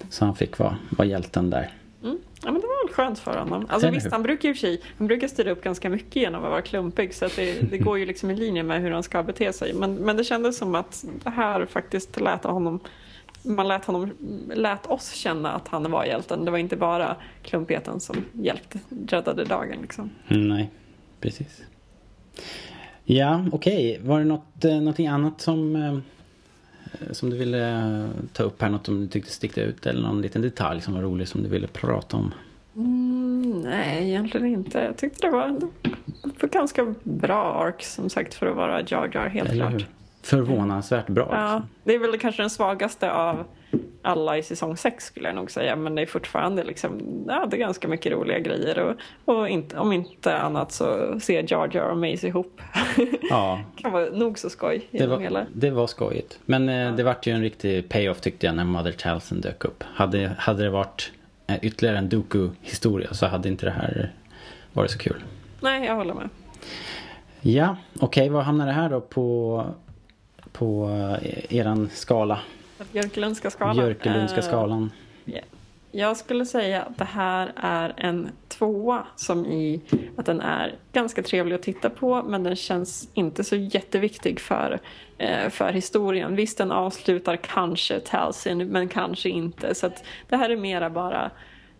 Så 0.09 0.25
han 0.25 0.35
fick 0.35 0.57
vara, 0.59 0.77
vara 0.89 1.07
hjälten 1.07 1.49
där. 1.49 1.71
Ja 2.43 2.51
men 2.51 2.61
det 2.61 2.67
var 2.67 2.87
väl 2.87 2.93
skönt 2.93 3.19
för 3.19 3.37
honom. 3.37 3.65
Alltså 3.69 3.89
visst 3.89 4.11
han 4.11 4.23
brukar 4.23 4.49
ju 4.49 4.55
sig, 4.55 4.81
han 4.97 5.07
brukar 5.07 5.27
styra 5.27 5.51
upp 5.51 5.63
ganska 5.63 5.89
mycket 5.89 6.15
genom 6.15 6.43
att 6.43 6.49
vara 6.49 6.61
klumpig 6.61 7.13
så 7.13 7.27
det, 7.35 7.71
det 7.71 7.77
går 7.87 7.99
ju 7.99 8.05
liksom 8.05 8.31
i 8.31 8.35
linje 8.35 8.63
med 8.63 8.81
hur 8.81 8.91
han 8.91 9.03
ska 9.03 9.23
bete 9.23 9.53
sig. 9.53 9.73
Men, 9.73 9.95
men 9.95 10.17
det 10.17 10.23
kändes 10.23 10.57
som 10.57 10.75
att 10.75 11.05
det 11.23 11.29
här 11.29 11.65
faktiskt 11.65 12.19
lät 12.19 12.43
honom 12.43 12.79
man 13.43 13.67
lät, 13.67 13.85
honom, 13.85 14.11
lät 14.53 14.85
oss 14.85 15.13
känna 15.13 15.51
att 15.51 15.67
han 15.67 15.91
var 15.91 16.05
hjälten. 16.05 16.45
Det 16.45 16.51
var 16.51 16.57
inte 16.57 16.75
bara 16.75 17.15
klumpigheten 17.43 17.99
som 17.99 18.15
hjälpte, 18.33 18.79
räddade 19.07 19.45
dagen 19.45 19.77
liksom. 19.81 20.09
Mm, 20.27 20.49
nej, 20.49 20.69
precis. 21.19 21.61
Ja, 23.05 23.45
okej. 23.51 23.91
Okay. 23.93 24.07
Var 24.07 24.19
det 24.19 24.25
något, 24.25 24.65
eh, 24.65 24.75
någonting 24.75 25.07
annat 25.07 25.41
som 25.41 25.75
Eh, 25.75 25.97
som 27.11 27.29
du 27.29 27.37
ville 27.37 27.69
eh, 27.69 28.07
ta 28.33 28.43
upp 28.43 28.61
här? 28.61 28.69
Något 28.69 28.85
som 28.85 28.99
du 28.99 29.07
tyckte 29.07 29.31
stickte 29.31 29.61
ut 29.61 29.85
eller 29.85 30.01
någon 30.01 30.21
liten 30.21 30.41
detalj 30.41 30.81
som 30.81 30.93
var 30.93 31.01
rolig 31.01 31.27
som 31.27 31.43
du 31.43 31.49
ville 31.49 31.67
prata 31.67 32.17
om? 32.17 32.33
Mm, 32.75 33.61
nej, 33.61 34.09
egentligen 34.09 34.47
inte. 34.47 34.79
Jag 34.79 34.97
tyckte 34.97 35.27
det 35.27 35.31
var, 35.31 35.47
det 36.23 36.41
var 36.41 36.49
ganska 36.49 36.95
bra 37.03 37.63
ark 37.65 37.83
som 37.83 38.09
sagt 38.09 38.33
för 38.33 38.45
att 38.45 38.55
vara 38.55 38.81
Jar 38.81 39.09
Jar 39.13 39.27
helt 39.27 39.49
eller 39.49 39.69
klart. 39.69 39.73
Hur? 39.73 39.87
Förvånansvärt 40.21 41.07
bra. 41.07 41.29
Ja, 41.31 41.61
det 41.83 41.95
är 41.95 41.99
väl 41.99 42.19
kanske 42.19 42.41
den 42.41 42.49
svagaste 42.49 43.11
av 43.11 43.45
alla 44.01 44.37
i 44.37 44.43
säsong 44.43 44.77
6 44.77 45.05
skulle 45.05 45.27
jag 45.27 45.35
nog 45.35 45.51
säga. 45.51 45.75
Men 45.75 45.95
det 45.95 46.01
är 46.01 46.05
fortfarande 46.05 46.63
liksom, 46.63 47.23
ja, 47.27 47.45
det 47.45 47.57
är 47.57 47.59
ganska 47.59 47.87
mycket 47.87 48.11
roliga 48.11 48.39
grejer. 48.39 48.79
Och, 48.79 48.95
och 49.35 49.49
inte, 49.49 49.77
om 49.77 49.93
inte 49.93 50.37
annat 50.37 50.71
så 50.71 51.19
ser 51.19 51.51
Jar 51.51 51.69
Jar 51.73 51.89
och 51.89 51.97
Mace 51.97 52.27
ihop. 52.27 52.61
Ja. 53.29 53.61
kan 53.75 53.91
vara 53.91 54.09
nog 54.09 54.39
så 54.39 54.49
skoj 54.49 54.87
det 54.91 55.07
var, 55.07 55.19
hela. 55.19 55.45
det 55.53 55.69
var 55.69 55.87
skojigt. 55.87 56.39
Men 56.45 56.69
eh, 56.69 56.75
ja. 56.75 56.91
det 56.91 57.03
vart 57.03 57.27
ju 57.27 57.33
en 57.33 57.41
riktig 57.41 57.89
payoff 57.89 58.21
tyckte 58.21 58.45
jag 58.45 58.55
när 58.55 58.63
Mother 58.63 58.91
Talson 58.91 59.41
dök 59.41 59.65
upp. 59.65 59.83
Hade, 59.93 60.35
hade 60.37 60.63
det 60.63 60.69
varit 60.69 61.11
eh, 61.47 61.57
ytterligare 61.61 61.97
en 61.97 62.09
Doku-historia 62.09 63.13
så 63.13 63.25
hade 63.25 63.49
inte 63.49 63.65
det 63.65 63.71
här 63.71 64.13
varit 64.73 64.91
så 64.91 64.97
kul. 64.97 65.23
Nej, 65.61 65.85
jag 65.85 65.95
håller 65.95 66.13
med. 66.13 66.29
Ja, 67.41 67.77
okej, 67.95 68.05
okay, 68.23 68.29
vad 68.29 68.43
hamnar 68.43 68.65
det 68.65 68.71
här 68.71 68.89
då 68.89 69.01
på, 69.01 69.65
på 70.51 70.89
eh, 71.21 71.55
eran 71.55 71.89
skala? 71.93 72.39
Björklundska 72.91 73.49
skalan. 73.49 73.75
Björkelundska 73.75 74.37
Eh, 74.37 74.43
skalan. 74.43 74.91
Ja. 75.25 75.39
Jag 75.91 76.17
skulle 76.17 76.45
säga 76.45 76.81
att 76.81 76.97
det 76.97 77.05
här 77.05 77.51
är 77.55 77.93
en 77.97 78.29
tvåa 78.47 79.05
som 79.15 79.45
i 79.45 79.81
att 80.17 80.25
den 80.25 80.41
är 80.41 80.75
ganska 80.93 81.23
trevlig 81.23 81.55
att 81.55 81.61
titta 81.61 81.89
på 81.89 82.23
men 82.23 82.43
den 82.43 82.55
känns 82.55 83.09
inte 83.13 83.43
så 83.43 83.55
jätteviktig 83.55 84.39
för, 84.39 84.79
eh, 85.17 85.49
för 85.49 85.71
historien. 85.71 86.35
Visst, 86.35 86.57
den 86.57 86.71
avslutar 86.71 87.35
kanske 87.35 87.99
Talsin 87.99 88.67
men 88.67 88.89
kanske 88.89 89.29
inte. 89.29 89.75
Så 89.75 89.89
det 90.29 90.35
här 90.35 90.49
är 90.49 90.57
mera 90.57 90.89
bara 90.89 91.31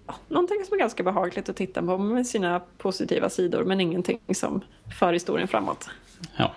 ja, 0.08 0.16
någonting 0.28 0.58
som 0.66 0.76
är 0.76 0.80
ganska 0.80 1.04
behagligt 1.04 1.50
att 1.50 1.56
titta 1.56 1.82
på 1.82 1.98
med 1.98 2.28
sina 2.28 2.62
positiva 2.78 3.30
sidor 3.30 3.64
men 3.64 3.82
ingenting 3.82 4.20
som 4.36 4.62
för 5.00 5.14
historien 5.14 5.48
framåt. 5.48 5.90
Ja, 6.38 6.52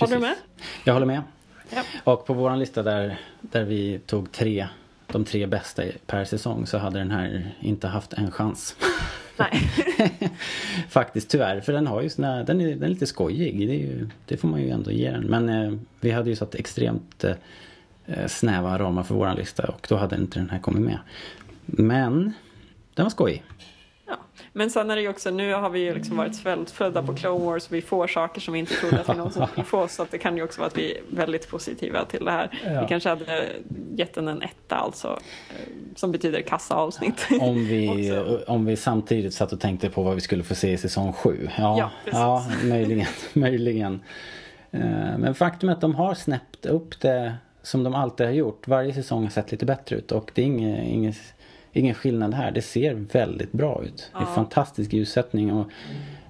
Håller 0.00 0.16
du 0.16 0.20
precis. 0.20 0.20
med? 0.20 0.64
Jag 0.84 0.92
håller 0.94 1.06
med. 1.06 1.22
Ja. 1.70 1.82
Och 2.04 2.26
på 2.26 2.34
våran 2.34 2.58
lista 2.58 2.82
där, 2.82 3.20
där 3.40 3.64
vi 3.64 4.00
tog 4.06 4.32
tre, 4.32 4.68
de 5.06 5.24
tre 5.24 5.46
bästa 5.46 5.82
per 6.06 6.24
säsong 6.24 6.66
så 6.66 6.78
hade 6.78 6.98
den 6.98 7.10
här 7.10 7.54
inte 7.60 7.88
haft 7.88 8.12
en 8.12 8.30
chans. 8.30 8.76
Nej. 9.36 9.70
Faktiskt 10.88 11.30
tyvärr, 11.30 11.60
för 11.60 11.72
den 11.72 11.86
har 11.86 12.02
ju 12.02 12.08
såna, 12.08 12.42
den 12.42 12.60
är, 12.60 12.68
den 12.68 12.82
är 12.82 12.88
lite 12.88 13.06
skojig. 13.06 13.68
Det, 13.68 13.74
ju, 13.74 14.08
det 14.26 14.36
får 14.36 14.48
man 14.48 14.60
ju 14.60 14.70
ändå 14.70 14.90
ge 14.90 15.10
den. 15.10 15.24
Men 15.24 15.48
eh, 15.48 15.78
vi 16.00 16.10
hade 16.10 16.30
ju 16.30 16.36
satt 16.36 16.54
extremt 16.54 17.24
eh, 17.24 18.26
snäva 18.26 18.78
ramar 18.78 19.02
för 19.02 19.14
våran 19.14 19.36
lista 19.36 19.66
och 19.66 19.86
då 19.88 19.96
hade 19.96 20.16
inte 20.16 20.38
den 20.38 20.50
här 20.50 20.58
kommit 20.58 20.82
med. 20.82 20.98
Men 21.66 22.32
den 22.94 23.04
var 23.04 23.10
skojig. 23.10 23.42
Men 24.52 24.70
sen 24.70 24.90
är 24.90 24.96
det 24.96 25.02
ju 25.02 25.08
också, 25.08 25.30
nu 25.30 25.52
har 25.54 25.70
vi 25.70 25.80
ju 25.80 25.94
liksom 25.94 26.16
varit 26.16 26.34
svältfödda 26.36 27.02
på 27.02 27.14
Clone 27.14 27.44
Wars 27.44 27.66
och 27.66 27.72
vi 27.74 27.82
får 27.82 28.06
saker 28.06 28.40
som 28.40 28.54
vi 28.54 28.60
inte 28.60 28.74
trodde 28.74 29.00
att 29.00 29.08
vi 29.08 29.14
någonsin 29.14 29.46
skulle 29.46 29.64
få. 29.64 29.88
Så 29.88 30.02
att 30.02 30.10
det 30.10 30.18
kan 30.18 30.36
ju 30.36 30.42
också 30.42 30.60
vara 30.60 30.66
att 30.68 30.78
vi 30.78 30.92
är 30.92 31.00
väldigt 31.10 31.48
positiva 31.48 32.04
till 32.04 32.24
det 32.24 32.30
här. 32.30 32.58
Ja. 32.64 32.80
Vi 32.80 32.86
kanske 32.88 33.08
hade 33.08 33.46
gett 33.96 34.14
den 34.14 34.28
en 34.28 34.42
etta 34.42 34.76
alltså, 34.76 35.08
eh, 35.50 35.72
som 35.96 36.12
betyder 36.12 36.40
kassaavsnitt. 36.40 37.28
Om 37.40 37.66
vi, 37.66 38.12
om 38.46 38.64
vi 38.66 38.76
samtidigt 38.76 39.34
satt 39.34 39.52
och 39.52 39.60
tänkte 39.60 39.90
på 39.90 40.02
vad 40.02 40.14
vi 40.14 40.20
skulle 40.20 40.44
få 40.44 40.54
se 40.54 40.72
i 40.72 40.76
säsong 40.78 41.12
7. 41.12 41.48
Ja, 41.58 41.78
Ja, 41.78 41.90
ja 42.12 42.46
möjligen. 42.64 43.06
möjligen. 43.32 44.00
Eh, 44.70 44.80
Men 45.18 45.34
faktum 45.34 45.68
är 45.68 45.72
att 45.72 45.80
de 45.80 45.94
har 45.94 46.14
snäppt 46.14 46.66
upp 46.66 47.00
det 47.00 47.34
som 47.62 47.82
de 47.84 47.94
alltid 47.94 48.26
har 48.26 48.32
gjort. 48.32 48.68
Varje 48.68 48.94
säsong 48.94 49.22
har 49.22 49.30
sett 49.30 49.50
lite 49.52 49.66
bättre 49.66 49.96
ut 49.96 50.12
och 50.12 50.30
det 50.34 50.42
är 50.42 50.46
ingen, 50.46 50.82
ingen, 50.82 51.14
ingen 51.72 51.94
skillnad 51.94 52.34
här. 52.34 52.50
Det 52.50 52.62
ser 52.62 52.94
väldigt 52.94 53.52
bra 53.52 53.84
ut. 53.84 54.10
Det 54.12 54.18
är 54.18 54.22
Ja. 54.22 54.26
fantastisk 54.34 54.92
ljussättning 54.92 55.52
och 55.52 55.70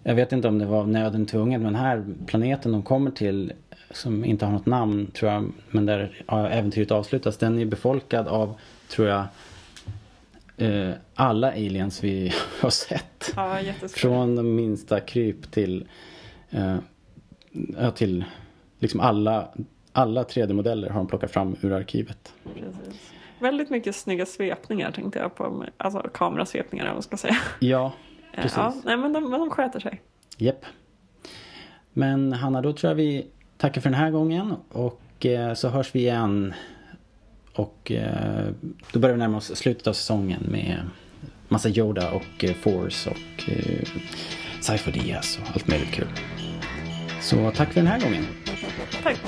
jag 0.02 0.14
vet 0.14 0.32
inte 0.32 0.48
om 0.48 0.58
det 0.58 0.66
var 0.66 0.86
nöden 0.86 1.26
tvungen 1.26 1.62
men 1.62 1.74
här 1.74 2.04
planeten 2.26 2.72
de 2.72 2.82
kommer 2.82 3.10
till 3.10 3.52
som 3.90 4.24
inte 4.24 4.44
har 4.44 4.52
något 4.52 4.66
namn 4.66 5.10
tror 5.14 5.32
jag 5.32 5.52
men 5.70 5.86
där 5.86 6.22
ja, 6.28 6.48
äventyret 6.48 6.90
avslutas 6.90 7.36
den 7.36 7.58
är 7.58 7.64
befolkad 7.64 8.28
av 8.28 8.54
tror 8.88 9.08
jag 9.08 9.24
eh, 10.56 10.90
alla 11.14 11.50
aliens 11.52 12.04
vi 12.04 12.32
har 12.60 12.70
sett. 12.70 13.32
Ja. 13.36 13.58
Från 13.88 14.36
de 14.36 14.54
minsta 14.54 15.00
kryp 15.00 15.50
till, 15.50 15.88
eh, 16.50 16.76
ja, 17.78 17.90
till 17.90 18.24
liksom 18.78 19.00
alla, 19.00 19.48
alla 19.92 20.22
3D-modeller 20.22 20.88
har 20.90 20.96
de 20.98 21.06
plockat 21.06 21.30
fram 21.30 21.56
ur 21.60 21.72
arkivet. 21.72 22.32
Precis. 22.54 23.12
Väldigt 23.38 23.70
mycket 23.70 23.96
snygga 23.96 24.26
svepningar 24.26 24.90
tänkte 24.90 25.18
jag 25.18 25.34
på. 25.34 25.64
Alltså 25.76 25.98
kamerasvepningar 26.14 26.84
eller 26.84 26.90
vad 26.90 26.96
man 26.96 27.02
ska 27.02 27.16
säga. 27.16 27.36
Ja, 27.60 27.92
precis. 28.34 28.56
Ja, 28.56 28.74
nej, 28.84 28.96
men 28.96 29.12
de, 29.12 29.30
men 29.30 29.40
de 29.40 29.50
sköter 29.50 29.80
sig. 29.80 30.02
Japp. 30.36 30.64
Men 31.92 32.32
Hanna, 32.32 32.62
då 32.62 32.72
tror 32.72 32.90
jag 32.90 32.96
vi 32.96 33.26
tackar 33.56 33.80
för 33.80 33.90
den 33.90 33.98
här 33.98 34.10
gången 34.10 34.54
och 34.68 35.26
eh, 35.26 35.54
så 35.54 35.68
hörs 35.68 35.94
vi 35.94 35.98
igen. 35.98 36.54
Och 37.54 37.92
eh, 37.92 38.46
då 38.92 38.98
börjar 38.98 39.14
vi 39.14 39.18
närma 39.18 39.36
oss 39.36 39.56
slutet 39.56 39.86
av 39.86 39.92
säsongen 39.92 40.42
med 40.50 40.80
massa 41.48 41.68
Yoda 41.68 42.10
och 42.10 42.44
eh, 42.44 42.54
Force 42.54 43.10
och 43.10 43.48
eh, 43.48 43.88
Cypher 44.60 44.92
Diaz 44.92 45.38
och 45.42 45.48
allt 45.54 45.68
möjligt 45.68 45.90
kul. 45.90 46.08
Så 47.20 47.50
tack 47.50 47.72
för 47.72 47.80
den 47.80 47.86
här 47.86 48.00
gången. 48.00 48.24
Tack. 49.02 49.18